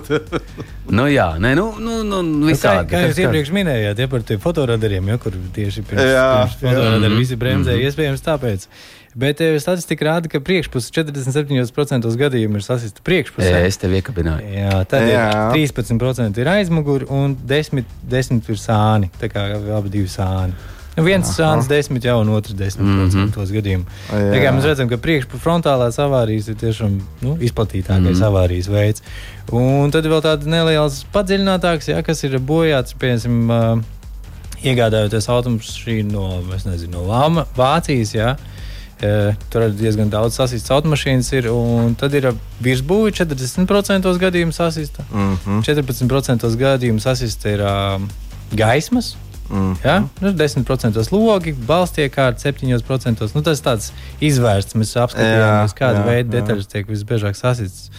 [0.94, 2.86] nu, jā, nē, nu, nu, nu, nu visādi.
[2.86, 6.28] Nu, kā, kā jūs iepriekš minējāt, ja par tiem fotoradariem, ja, kur tieši pirms, jā,
[6.44, 7.90] pirms fotoradari visi bremzē, mm -hmm.
[7.90, 8.70] iespējams tāpēc.
[9.16, 13.48] Bet e, statistika rāda, ka priekšpuse 47% gadījumu ir sasista priekšpusē.
[13.48, 14.50] Jā, es tev iekabināju.
[14.52, 15.28] Jā, tad Jā.
[15.56, 19.12] Ir 13% ir aizmuguri un 10%, 10 ir sāni.
[19.22, 19.46] Tā kā
[19.78, 20.52] abi divi sāni.
[20.96, 23.32] Nu, viens sāns desmit jau, un otrs desmit mm -hmm.
[23.36, 23.88] tos gadījumus.
[24.12, 28.28] Tā kā mēs redzam, ka priekšfrontālās avārijas ir tiešām nu, izplatītākais mm -hmm.
[28.28, 29.04] avārijas veids.
[29.52, 33.84] Un tad vēl tāds neliels padziļinātāks, ja, kas ir bojāts, piemēram, uh,
[34.64, 38.16] iegādājoties automašīnu no, nezinu, no Vācijas.
[38.16, 38.36] Ja,
[39.52, 42.30] Tur ir diezgan daudz sasistas automašīnas, ir, un tad ir
[42.64, 45.04] virsbūve 40% gadījumu sasista.
[45.12, 45.64] Mm -hmm.
[45.68, 48.02] 14% gadījumu sasista ir uh,
[48.56, 49.16] gaismas.
[49.50, 49.86] Mm -hmm.
[49.88, 50.04] ja?
[50.22, 53.30] nu, 10% logi, balstiekārta 7%.
[53.36, 53.92] Nu, tas ir tāds
[54.22, 54.76] izvērsts.
[54.76, 57.92] Mēs apskatījāmies, kāda veida detaļas tiek visbiežāk sasistas.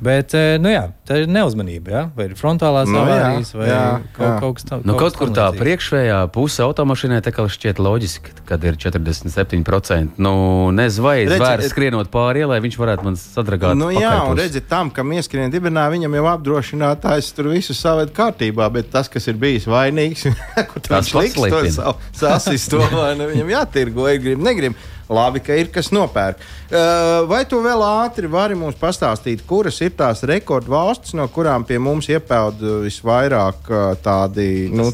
[0.00, 1.92] Bet, eh, nu jā, tā ir neuzmanība.
[1.92, 2.02] Ja?
[2.16, 3.80] Vai ir frontālās no, nu avārijas, vai jā,
[4.16, 4.30] kaut, jā.
[4.40, 4.86] kaut kas tāds.
[4.88, 10.16] Nu, kaut kur tā priekšējā puse automašīnai tā kā šķiet loģiski, kad ir 47%.
[10.16, 10.32] Nu,
[10.72, 13.76] nezinu, vai zvērs skrienot pāri ielai, viņš varētu man sadragāt.
[13.76, 18.70] Nu, jā, un redziet, tam, kam ieskrien dibinā, viņam jau apdrošinātājs tur visu saved kārtībā,
[18.72, 20.30] bet tas, kas ir bijis vainīgs,
[20.72, 24.80] kur tas liks to savu sasisto, vai ne, viņam jātirgo, ja grib, negrib.
[25.10, 26.38] Labi, ka ir kas nopērk.
[26.70, 31.80] Uh, vai tu vēl ātri vari mums pastāstīt, kuras ir tās rekordvalstis, no kurām pie
[31.82, 34.90] mums iepeld visvairāk uh, tādi nu,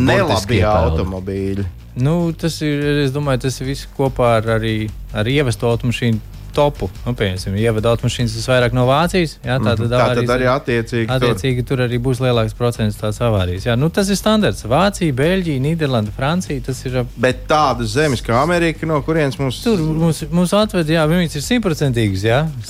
[0.00, 1.66] nelabi automobīļi?
[1.94, 4.78] Nu, tas ir, es domāju, tas ir viss kopā ar, arī,
[5.14, 6.88] ar ievesto automašīnu topu.
[7.04, 9.36] Nu, piemēram, ievada automašīnas visvairāk no Vācijas.
[9.44, 11.78] Jā, tā tad, tā tad arī attiecīgi, attiecīgi tur.
[11.78, 13.68] tur arī būs lielāks procents tās avārijas.
[13.68, 14.64] Jā, nu, tas ir standarts.
[14.70, 16.62] Vācija, Beļģija, Nīderlanda, Francija.
[16.88, 17.00] Ir...
[17.20, 21.44] Bet tādas zemes kā Amerika, no kurienes mums tur mums, mums atved, jā, viņas ir
[21.44, 22.24] simtprocentīgas.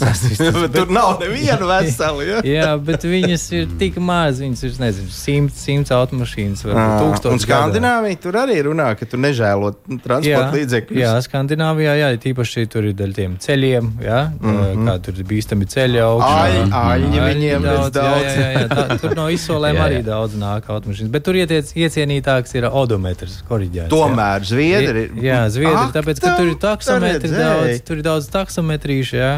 [0.74, 2.24] Tur nav neviena vesela.
[2.26, 2.40] Jā?
[2.56, 4.40] jā, bet viņas ir tik maz.
[4.42, 7.34] Viņas ir nezinu, simts, simts automašīnas vai tūkstoši.
[7.34, 9.74] Un Skandināvija tur arī runā, ka tu nežēlo
[10.04, 11.00] transporta līdzekļus.
[11.00, 14.30] Jā, Skandināvijā, jā, tīpaši tur ir daļa tiem ceļiem ceļiem, ja?
[14.40, 14.88] mm -hmm.
[14.88, 16.70] kā tur ir bīstami ceļi augšā.
[16.80, 18.24] Aļi viņiem daudz, daudz.
[18.24, 21.10] Jā, jā, jā, tā, tur no izsolēm arī daudz nāk automašīnas.
[21.10, 23.90] Bet tur ietiec, iecienītāks ir odometrs, koriģēts.
[23.90, 24.48] Tomēr jā.
[24.52, 25.18] zviedri ir.
[25.24, 29.34] Jā, zviedri, Ak, tāpēc, ka tur ir taksometri daudz, tur ir daudz taksometrīšu, jā.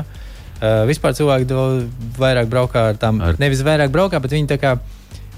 [0.57, 1.53] Uh, vispār cilvēki
[2.17, 3.37] vairāk braukā ar tām, ar...
[3.37, 4.79] nevis vairāk braukā, bet viņi tā kā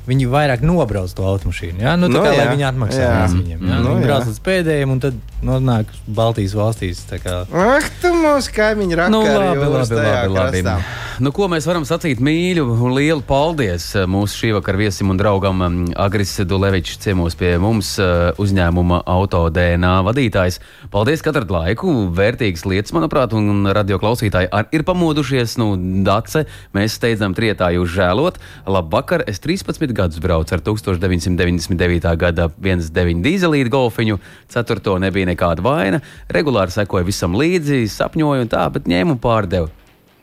[0.09, 1.83] viņi vairāk nobrauc to automašīnu.
[1.85, 1.97] Ja?
[2.01, 3.27] Nu, tā Nu, kā jā, lai viņi atmaksās jā.
[3.35, 3.67] viņiem.
[3.69, 3.81] Ja?
[3.85, 7.05] Nu, viņi brauc līdz pēdējiem, un tad nonāk Baltijas valstīs.
[7.09, 7.43] tā kā.
[7.49, 9.13] Ak, tu mūsu kaimiņu rakstā.
[9.15, 10.01] Nu, labi, labi,
[10.35, 10.81] labi, labi.
[11.19, 12.21] Nu, ko mēs varam sacīt?
[12.23, 17.35] Mīļu un lielu paldies eh, mūsu šī vakara viesim un draugam um, Agris Dulevičs ciemos
[17.39, 20.61] pie mums uh, uzņēmuma auto DNA vadītājs.
[20.93, 21.95] Paldies, ka atradāt laiku.
[22.15, 25.57] Vērtīgas lietas, manuprāt, un radio klausītāji ar, ir pamodušies.
[25.59, 25.73] Nu,
[26.07, 26.45] Dace,
[26.77, 28.39] mēs steidzam trietā jūs žēlot.
[28.71, 32.13] Labvakar, es 13 gadus braucu ar 1999.
[32.21, 34.21] gada 1,9 dīzelītu golfiņu.
[34.51, 36.01] Ceturto nebija nekāda vaina.
[36.33, 39.71] Regulāri sekoju visam līdzi, sapņoju un tā, bet ņēmu un pārdevu.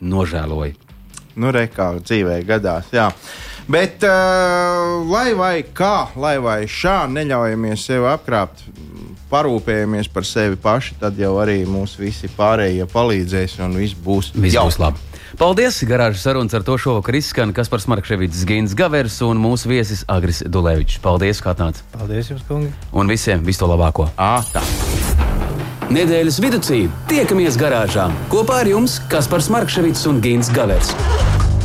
[0.00, 0.86] Nožēloju.
[1.36, 2.88] Nu, re, kā dzīvē gadās.
[2.96, 3.10] Jā.
[3.68, 8.62] Bet, uh, lai vai kā, lai vai šā neļaujamies sevi apkrāpt,
[9.30, 14.56] parūpējamies par sevi paši, tad jau arī mūsu visi pārējie palīdzēs un viss būs Viss
[14.56, 15.02] būs labi.
[15.36, 15.82] Paldies!
[15.84, 20.96] Garāžas sarunas ar to šovakar izskan Kaspars Markevits, Gins Gavers un mūsu viesis Agris Dulēvičs.
[21.04, 21.82] Paldies, ka atnācāt!
[21.92, 22.72] Paldies jums, kungi!
[22.96, 24.08] Un visiem visu to labāko!
[24.16, 24.64] Ā, tā.
[25.92, 26.80] Nedēļas vidū
[27.12, 30.96] tiekamies garāžā kopā ar jums Kaspars Markevits un Gins Gavers.